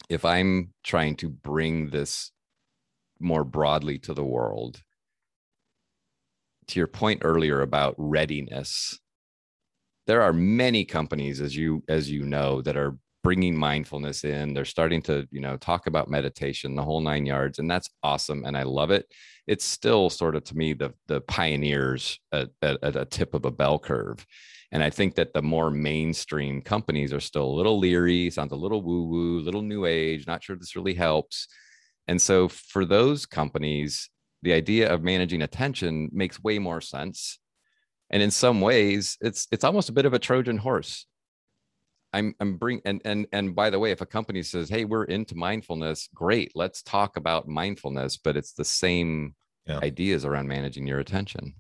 if 0.10 0.24
i'm 0.24 0.74
trying 0.84 1.16
to 1.18 1.30
bring 1.30 1.90
this 1.90 2.32
more 3.20 3.44
broadly 3.44 3.98
to 4.00 4.14
the 4.14 4.24
world 4.24 4.84
to 6.68 6.80
your 6.80 6.88
point 6.88 7.22
earlier 7.24 7.62
about 7.62 7.96
readiness 7.98 9.00
there 10.08 10.22
are 10.22 10.34
many 10.34 10.86
companies 10.86 11.42
as 11.42 11.56
you 11.56 11.84
as 11.90 12.12
you 12.12 12.24
know 12.24 12.62
that 12.62 12.78
are 12.78 12.98
bringing 13.26 13.58
mindfulness 13.58 14.24
in 14.24 14.54
they're 14.54 14.64
starting 14.64 15.02
to 15.02 15.28
you 15.32 15.42
know 15.42 15.58
talk 15.58 15.88
about 15.88 16.12
meditation 16.12 16.76
the 16.76 16.84
whole 16.84 17.02
nine 17.02 17.26
yards 17.26 17.58
and 17.58 17.70
that's 17.70 17.90
awesome 18.04 18.46
and 18.46 18.56
i 18.56 18.62
love 18.62 18.92
it. 18.92 19.08
It's 19.48 19.66
still 19.66 20.12
sort 20.12 20.36
of 20.36 20.44
to 20.44 20.56
me 20.56 20.74
the 20.74 20.94
the 21.08 21.22
pioneers 21.22 22.20
at, 22.32 22.50
at, 22.62 22.84
at, 22.84 22.96
a 22.96 23.06
tip 23.06 23.34
of 23.34 23.46
a 23.46 23.52
bell 23.52 23.80
curve 23.80 24.24
and 24.72 24.84
i 24.84 24.92
think 24.92 25.16
that 25.16 25.34
the 25.34 25.42
more 25.42 25.72
mainstream 25.72 26.62
companies 26.62 27.12
are 27.14 27.20
still 27.20 27.46
a 27.46 27.58
little 27.60 27.80
leery 27.80 28.30
sounds 28.30 28.52
a 28.52 28.64
little 28.66 28.84
woo 28.84 29.06
woo 29.06 29.40
little 29.40 29.64
new 29.64 29.86
age 29.86 30.28
not 30.28 30.44
sure 30.44 30.56
this 30.56 30.76
really 30.76 30.94
helps 30.94 31.48
and 32.08 32.22
so 32.22 32.48
for 32.48 32.86
those 32.86 33.26
companies 33.26 34.08
the 34.44 34.54
idea 34.54 34.94
of 34.94 35.02
managing 35.02 35.42
attention 35.42 36.10
makes 36.14 36.44
way 36.44 36.60
more 36.60 36.82
sense 36.82 37.40
and 38.12 38.22
in 38.22 38.30
some 38.30 38.62
ways 38.62 39.18
it's 39.20 39.48
it's 39.52 39.64
almost 39.64 39.90
a 39.90 39.94
bit 39.94 40.06
of 40.06 40.14
a 40.14 40.20
trojan 40.20 40.58
horse 40.58 41.08
I'm 42.16 42.34
I'm 42.40 42.56
bring 42.56 42.82
and 42.86 43.02
and 43.04 43.28
and 43.34 43.54
by 43.54 43.70
the 43.70 43.78
way, 43.78 43.92
if 43.92 44.02
a 44.02 44.06
company 44.06 44.42
says, 44.42 44.70
"Hey, 44.70 44.86
we're 44.86 45.04
into 45.04 45.36
mindfulness," 45.36 46.10
great, 46.16 46.54
let's 46.56 46.82
talk 46.82 47.18
about 47.18 47.48
mindfulness. 47.48 48.18
But 48.18 48.38
it's 48.38 48.54
the 48.54 48.64
same 48.64 49.36
yeah. 49.68 49.80
ideas 49.84 50.24
around 50.24 50.48
managing 50.48 50.88
your 50.88 51.00
attention. 51.00 51.56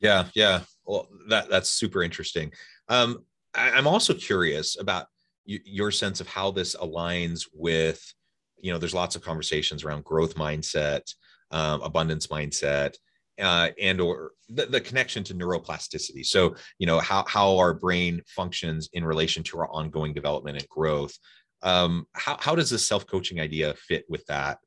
Yeah, 0.00 0.28
yeah. 0.34 0.60
Well, 0.84 1.08
that 1.28 1.50
that's 1.50 1.68
super 1.68 2.02
interesting. 2.02 2.52
Um, 2.88 3.24
I, 3.54 3.76
am 3.78 3.88
also 3.88 4.14
curious 4.14 4.78
about 4.78 5.06
y- 5.46 5.58
your 5.64 5.90
sense 5.90 6.20
of 6.20 6.28
how 6.28 6.52
this 6.52 6.76
aligns 6.76 7.48
with, 7.52 8.02
you 8.60 8.72
know, 8.72 8.78
there's 8.78 8.94
lots 8.94 9.16
of 9.16 9.22
conversations 9.22 9.84
around 9.84 10.04
growth 10.04 10.36
mindset, 10.36 11.02
um, 11.50 11.82
abundance 11.82 12.28
mindset, 12.28 12.96
uh, 13.40 13.70
and 13.80 14.00
or 14.00 14.32
the, 14.48 14.66
the, 14.66 14.80
connection 14.80 15.24
to 15.24 15.34
neuroplasticity. 15.34 16.24
So 16.24 16.54
you 16.78 16.86
know 16.86 17.00
how, 17.00 17.24
how 17.26 17.56
our 17.58 17.74
brain 17.74 18.22
functions 18.26 18.88
in 18.92 19.04
relation 19.04 19.42
to 19.44 19.58
our 19.58 19.70
ongoing 19.70 20.12
development 20.12 20.58
and 20.58 20.68
growth. 20.68 21.16
Um, 21.62 22.06
how, 22.12 22.36
how 22.40 22.54
does 22.54 22.70
this 22.70 22.86
self-coaching 22.86 23.40
idea 23.40 23.74
fit 23.74 24.04
with 24.08 24.26
that? 24.26 24.58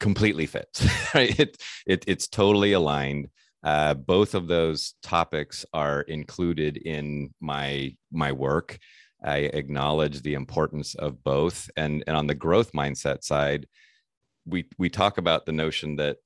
Completely 0.00 0.46
fits 0.46 0.86
right? 1.14 1.38
It, 1.38 1.56
it, 1.86 2.04
it's 2.06 2.28
totally 2.28 2.72
aligned. 2.72 3.28
Uh, 3.62 3.94
both 3.94 4.34
of 4.34 4.46
those 4.46 4.94
topics 5.02 5.66
are 5.72 6.02
included 6.02 6.76
in 6.76 7.34
my 7.40 7.94
my 8.12 8.32
work. 8.32 8.78
I 9.22 9.38
acknowledge 9.38 10.22
the 10.22 10.34
importance 10.34 10.94
of 10.94 11.22
both. 11.24 11.68
And 11.76 12.04
and 12.06 12.16
on 12.16 12.28
the 12.28 12.34
growth 12.34 12.72
mindset 12.72 13.24
side 13.24 13.66
we 14.48 14.64
we 14.78 14.88
talk 14.88 15.18
about 15.18 15.46
the 15.46 15.52
notion 15.52 15.96
that 15.96 16.16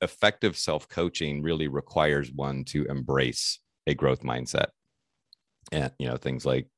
effective 0.00 0.56
self 0.56 0.88
coaching 0.88 1.42
really 1.42 1.68
requires 1.68 2.30
one 2.30 2.64
to 2.64 2.84
embrace 2.86 3.60
a 3.86 3.94
growth 3.94 4.22
mindset. 4.22 4.68
And 5.72 5.92
you 5.98 6.06
know 6.06 6.16
things 6.16 6.46
like 6.46 6.68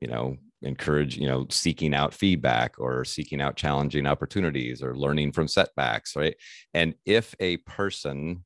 you 0.00 0.08
know 0.08 0.36
encourage 0.62 1.16
you 1.16 1.26
know 1.26 1.46
seeking 1.50 1.94
out 1.94 2.14
feedback 2.14 2.76
or 2.78 3.04
seeking 3.04 3.40
out 3.40 3.56
challenging 3.56 4.06
opportunities 4.06 4.82
or 4.82 4.96
learning 4.96 5.32
from 5.32 5.48
setbacks 5.48 6.16
right? 6.16 6.36
And 6.74 6.94
if 7.04 7.34
a 7.40 7.58
person 7.58 8.44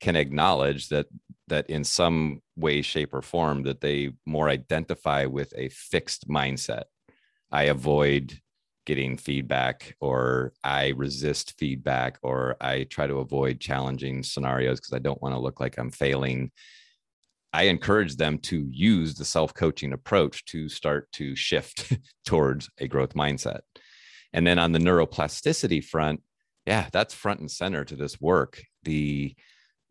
can 0.00 0.16
acknowledge 0.16 0.88
that 0.88 1.06
that 1.48 1.68
in 1.70 1.84
some 1.84 2.40
way 2.56 2.82
shape 2.82 3.14
or 3.14 3.22
form 3.22 3.62
that 3.62 3.80
they 3.80 4.10
more 4.26 4.48
identify 4.48 5.24
with 5.24 5.52
a 5.56 5.68
fixed 5.70 6.28
mindset 6.28 6.84
i 7.50 7.64
avoid 7.64 8.38
getting 8.86 9.16
feedback 9.16 9.96
or 10.00 10.52
I 10.62 10.88
resist 10.96 11.54
feedback 11.58 12.18
or 12.22 12.56
I 12.60 12.84
try 12.84 13.06
to 13.06 13.16
avoid 13.16 13.60
challenging 13.60 14.22
scenarios 14.22 14.80
because 14.80 14.92
I 14.92 14.98
don't 14.98 15.20
want 15.22 15.34
to 15.34 15.40
look 15.40 15.60
like 15.60 15.78
I'm 15.78 15.90
failing. 15.90 16.50
I 17.52 17.64
encourage 17.64 18.16
them 18.16 18.38
to 18.38 18.68
use 18.70 19.14
the 19.14 19.24
self 19.24 19.54
coaching 19.54 19.92
approach 19.92 20.44
to 20.46 20.68
start 20.68 21.10
to 21.12 21.34
shift 21.36 21.96
towards 22.26 22.68
a 22.78 22.88
growth 22.88 23.14
mindset. 23.14 23.60
And 24.32 24.46
then 24.46 24.58
on 24.58 24.72
the 24.72 24.80
neuroplasticity 24.80 25.84
front, 25.84 26.20
yeah, 26.66 26.88
that's 26.92 27.14
front 27.14 27.40
and 27.40 27.50
center 27.50 27.84
to 27.84 27.96
this 27.96 28.20
work. 28.20 28.62
The 28.82 29.34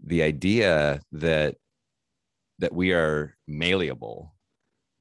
the 0.03 0.23
idea 0.23 1.01
that 1.13 1.55
that 2.59 2.73
we 2.73 2.91
are 2.93 3.35
malleable, 3.47 4.33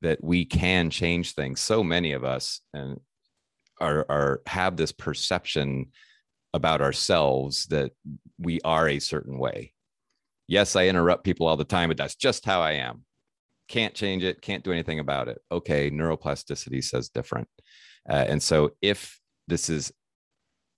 that 0.01 0.23
we 0.23 0.45
can 0.45 0.91
change 0.91 1.35
things. 1.35 1.61
So 1.61 1.83
many 1.83 2.13
of 2.13 2.25
us, 2.25 2.61
and 2.73 3.01
are 3.83 4.07
are 4.09 4.41
have 4.47 4.77
this 4.77 4.93
perception 4.93 5.93
about 6.55 6.81
ourselves 6.81 7.67
that 7.67 7.93
we 8.39 8.61
are 8.63 8.89
a 8.89 8.99
certain 9.01 9.39
way. 9.39 9.73
Yes, 10.49 10.77
I 10.77 10.87
interrupt 10.89 11.25
people 11.25 11.47
all 11.47 11.57
the 11.57 11.65
time, 11.65 11.89
but 11.89 11.97
that's 11.97 12.15
just 12.15 12.45
how 12.45 12.61
I 12.61 12.73
am. 12.73 13.05
can't 13.73 13.95
change 13.95 14.23
it, 14.23 14.43
can't 14.43 14.63
do 14.63 14.71
anything 14.71 14.99
about 14.99 15.29
it. 15.29 15.41
Okay, 15.51 15.91
neuroplasticity 15.91 16.85
says 16.85 17.09
different. 17.09 17.49
Uh, 18.09 18.25
and 18.29 18.43
so 18.43 18.73
if 18.83 19.19
this 19.49 19.71
is 19.71 19.93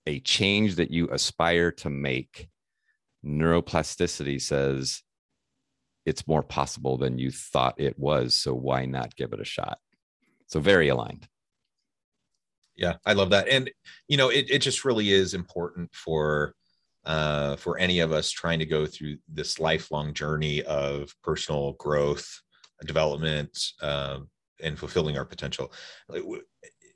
a 0.06 0.20
change 0.20 0.76
that 0.76 0.92
you 0.92 1.08
aspire 1.10 1.72
to 1.72 1.90
make, 1.90 2.48
neuroplasticity 3.26 4.40
says 4.40 5.02
it's 6.06 6.28
more 6.28 6.42
possible 6.42 6.96
than 6.96 7.18
you 7.18 7.30
thought 7.32 7.80
it 7.80 7.98
was. 7.98 8.34
So 8.36 8.54
why 8.54 8.84
not 8.84 9.16
give 9.16 9.32
it 9.32 9.40
a 9.40 9.44
shot? 9.44 9.78
So 10.46 10.60
very 10.60 10.88
aligned. 10.88 11.26
Yeah, 12.76 12.94
I 13.06 13.12
love 13.12 13.30
that. 13.30 13.48
And, 13.48 13.70
you 14.08 14.16
know, 14.16 14.28
it, 14.30 14.46
it 14.50 14.58
just 14.60 14.84
really 14.84 15.12
is 15.12 15.34
important 15.34 15.94
for 15.94 16.54
uh, 17.04 17.54
for 17.56 17.76
any 17.78 18.00
of 18.00 18.12
us 18.12 18.30
trying 18.30 18.58
to 18.58 18.64
go 18.66 18.86
through 18.86 19.18
this 19.28 19.60
lifelong 19.60 20.14
journey 20.14 20.62
of 20.62 21.14
personal 21.22 21.72
growth, 21.74 22.26
development, 22.86 23.58
um, 23.82 24.28
and 24.62 24.78
fulfilling 24.78 25.18
our 25.18 25.26
potential. 25.26 25.70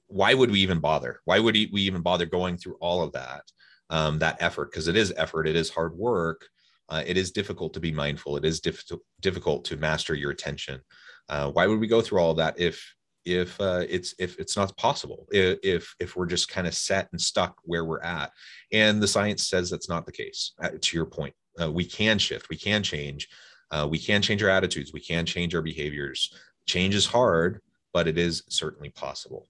Why 0.06 0.32
would 0.32 0.50
we 0.50 0.60
even 0.60 0.80
bother? 0.80 1.20
Why 1.26 1.38
would 1.38 1.54
we 1.54 1.82
even 1.82 2.00
bother 2.00 2.24
going 2.24 2.56
through 2.56 2.76
all 2.80 3.02
of 3.02 3.12
that, 3.12 3.42
um, 3.90 4.18
that 4.20 4.38
effort? 4.40 4.70
Because 4.70 4.88
it 4.88 4.96
is 4.96 5.12
effort, 5.16 5.46
it 5.46 5.56
is 5.56 5.68
hard 5.68 5.94
work. 5.94 6.48
Uh, 6.88 7.02
it 7.06 7.18
is 7.18 7.30
difficult 7.32 7.74
to 7.74 7.80
be 7.80 7.92
mindful. 7.92 8.38
It 8.38 8.46
is 8.46 8.60
diff- 8.60 8.84
difficult 9.20 9.66
to 9.66 9.76
master 9.76 10.14
your 10.14 10.30
attention. 10.30 10.80
Uh, 11.28 11.50
why 11.50 11.66
would 11.66 11.80
we 11.80 11.86
go 11.86 12.00
through 12.00 12.20
all 12.20 12.32
that 12.34 12.58
if 12.58 12.94
if 13.24 13.60
uh, 13.60 13.84
it's 13.88 14.14
if 14.18 14.38
it's 14.38 14.56
not 14.56 14.76
possible 14.76 15.26
if 15.30 15.94
if 16.00 16.16
we're 16.16 16.26
just 16.26 16.48
kind 16.48 16.66
of 16.66 16.74
set 16.74 17.08
and 17.12 17.20
stuck 17.20 17.56
where 17.64 17.84
we're 17.84 18.02
at. 18.02 18.30
And 18.72 19.02
the 19.02 19.08
science 19.08 19.48
says 19.48 19.70
that's 19.70 19.88
not 19.88 20.06
the 20.06 20.12
case 20.12 20.52
uh, 20.62 20.70
to 20.80 20.96
your 20.96 21.06
point. 21.06 21.34
Uh, 21.60 21.70
we 21.70 21.84
can 21.84 22.18
shift 22.18 22.48
we 22.48 22.56
can 22.56 22.82
change 22.82 23.28
uh, 23.70 23.86
we 23.90 23.98
can 23.98 24.22
change 24.22 24.42
our 24.42 24.48
attitudes 24.48 24.92
we 24.92 25.00
can 25.00 25.26
change 25.26 25.54
our 25.54 25.62
behaviors. 25.62 26.32
Change 26.66 26.94
is 26.94 27.06
hard 27.06 27.60
but 27.92 28.08
it 28.08 28.18
is 28.18 28.42
certainly 28.48 28.90
possible. 28.90 29.48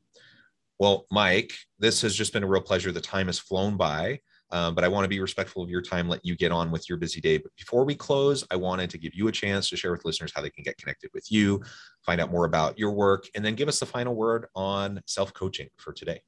Well 0.79 1.07
mike 1.11 1.53
this 1.79 2.03
has 2.03 2.15
just 2.15 2.33
been 2.33 2.45
a 2.45 2.49
real 2.49 2.63
pleasure. 2.63 2.93
The 2.93 3.01
time 3.01 3.27
has 3.27 3.39
flown 3.39 3.77
by 3.77 4.21
um, 4.51 4.75
but 4.75 4.85
I 4.85 4.89
want 4.89 5.05
to 5.05 5.09
be 5.09 5.21
respectful 5.21 5.63
of 5.63 5.69
your 5.69 5.83
time, 5.83 6.09
let 6.09 6.25
you 6.25 6.37
get 6.37 6.53
on 6.53 6.71
with 6.71 6.89
your 6.89 6.99
busy 6.99 7.21
day. 7.21 7.39
But 7.39 7.55
before 7.57 7.85
we 7.85 7.95
close, 7.95 8.45
I 8.51 8.57
wanted 8.57 8.91
to 8.91 8.99
give 8.99 9.15
you 9.15 9.29
a 9.29 9.33
chance 9.33 9.69
to 9.71 9.77
share 9.77 9.93
with 9.93 10.05
listeners 10.05 10.33
how 10.35 10.41
they 10.41 10.51
can 10.51 10.65
get 10.65 10.79
connected 10.79 11.11
with 11.13 11.31
you, 11.31 11.63
find 12.05 12.21
out 12.21 12.31
more 12.31 12.47
about 12.47 12.79
your 12.79 12.93
work, 12.93 13.27
and 13.35 13.45
then 13.45 13.55
give 13.55 13.69
us 13.69 13.81
the 13.81 13.87
final 13.87 14.15
word 14.15 14.47
on 14.55 15.03
self 15.07 15.35
coaching 15.35 15.69
for 15.77 15.93
today. 15.93 16.23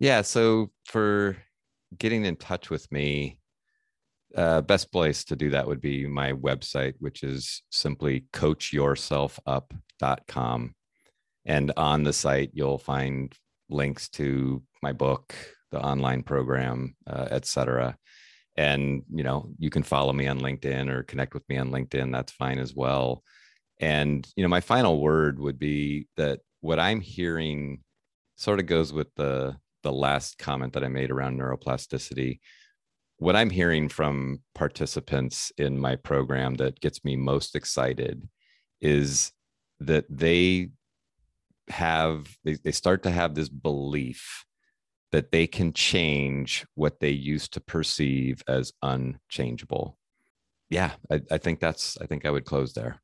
Yeah. 0.00 0.22
So 0.22 0.72
for 0.86 1.36
getting 1.96 2.24
in 2.24 2.36
touch 2.36 2.70
with 2.70 2.90
me, 2.90 3.38
uh, 4.36 4.60
best 4.62 4.90
place 4.90 5.22
to 5.24 5.36
do 5.36 5.50
that 5.50 5.66
would 5.66 5.80
be 5.80 6.06
my 6.06 6.32
website, 6.32 6.94
which 6.98 7.22
is 7.22 7.62
simply 7.70 8.24
coachyourselfup.com. 8.32 10.74
And 11.46 11.72
on 11.76 12.02
the 12.02 12.12
site, 12.12 12.50
you'll 12.52 12.78
find 12.78 13.32
links 13.68 14.08
to 14.10 14.62
my 14.82 14.92
book, 14.92 15.34
the 15.74 15.84
online 15.92 16.22
program, 16.22 16.94
uh, 17.06 17.26
et 17.30 17.44
cetera. 17.44 17.96
And, 18.56 19.02
you 19.12 19.24
know, 19.24 19.50
you 19.58 19.70
can 19.70 19.82
follow 19.82 20.12
me 20.12 20.26
on 20.28 20.40
LinkedIn 20.40 20.88
or 20.88 21.02
connect 21.02 21.34
with 21.34 21.46
me 21.48 21.56
on 21.58 21.70
LinkedIn. 21.70 22.12
That's 22.12 22.32
fine 22.32 22.60
as 22.60 22.72
well. 22.74 23.22
And, 23.80 24.26
you 24.36 24.42
know, 24.44 24.48
my 24.48 24.60
final 24.60 25.00
word 25.00 25.40
would 25.40 25.58
be 25.58 26.06
that 26.16 26.38
what 26.60 26.78
I'm 26.78 27.00
hearing 27.00 27.80
sort 28.36 28.60
of 28.60 28.66
goes 28.66 28.92
with 28.92 29.08
the, 29.16 29.56
the 29.82 29.92
last 29.92 30.38
comment 30.38 30.72
that 30.74 30.84
I 30.84 30.88
made 30.88 31.10
around 31.10 31.38
neuroplasticity. 31.38 32.38
What 33.18 33.36
I'm 33.36 33.50
hearing 33.50 33.88
from 33.88 34.42
participants 34.54 35.50
in 35.58 35.78
my 35.78 35.96
program 35.96 36.54
that 36.54 36.80
gets 36.80 37.04
me 37.04 37.16
most 37.16 37.56
excited 37.56 38.28
is 38.80 39.32
that 39.80 40.04
they 40.08 40.70
have 41.68 42.36
they, 42.44 42.54
they 42.62 42.72
start 42.72 43.02
to 43.02 43.10
have 43.10 43.34
this 43.34 43.48
belief 43.48 44.44
that 45.14 45.30
they 45.30 45.46
can 45.46 45.72
change 45.72 46.66
what 46.74 46.98
they 46.98 47.10
used 47.10 47.52
to 47.52 47.60
perceive 47.60 48.42
as 48.48 48.72
unchangeable. 48.82 49.96
Yeah, 50.70 50.90
I, 51.08 51.20
I 51.30 51.38
think 51.38 51.60
that's, 51.60 51.96
I 52.00 52.06
think 52.06 52.26
I 52.26 52.30
would 52.30 52.44
close 52.44 52.72
there. 52.72 53.00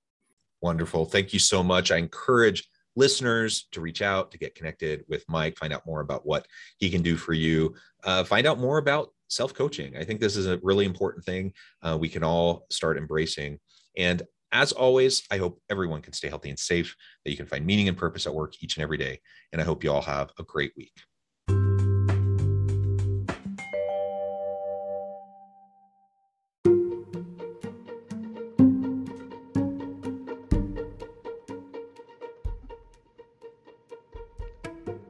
Wonderful. 0.60 1.04
Thank 1.04 1.32
you 1.32 1.38
so 1.38 1.62
much. 1.62 1.92
I 1.92 1.98
encourage 1.98 2.68
listeners 2.96 3.68
to 3.70 3.80
reach 3.80 4.02
out 4.02 4.32
to 4.32 4.38
get 4.38 4.56
connected 4.56 5.04
with 5.08 5.24
Mike, 5.28 5.56
find 5.56 5.72
out 5.72 5.86
more 5.86 6.00
about 6.00 6.26
what 6.26 6.48
he 6.78 6.90
can 6.90 7.00
do 7.00 7.16
for 7.16 7.32
you, 7.32 7.76
uh, 8.02 8.24
find 8.24 8.44
out 8.44 8.58
more 8.58 8.78
about 8.78 9.10
self 9.28 9.54
coaching. 9.54 9.96
I 9.96 10.02
think 10.02 10.18
this 10.18 10.36
is 10.36 10.48
a 10.48 10.58
really 10.64 10.86
important 10.86 11.24
thing 11.24 11.52
uh, 11.80 11.96
we 11.96 12.08
can 12.08 12.24
all 12.24 12.66
start 12.70 12.98
embracing. 12.98 13.60
And 13.96 14.24
as 14.50 14.72
always, 14.72 15.22
I 15.30 15.38
hope 15.38 15.62
everyone 15.70 16.02
can 16.02 16.12
stay 16.12 16.26
healthy 16.26 16.50
and 16.50 16.58
safe, 16.58 16.96
that 17.24 17.30
you 17.30 17.36
can 17.36 17.46
find 17.46 17.64
meaning 17.64 17.86
and 17.86 17.96
purpose 17.96 18.26
at 18.26 18.34
work 18.34 18.60
each 18.60 18.78
and 18.78 18.82
every 18.82 18.98
day. 18.98 19.20
And 19.52 19.62
I 19.62 19.64
hope 19.64 19.84
you 19.84 19.92
all 19.92 20.02
have 20.02 20.32
a 20.40 20.42
great 20.42 20.72
week. 20.76 20.90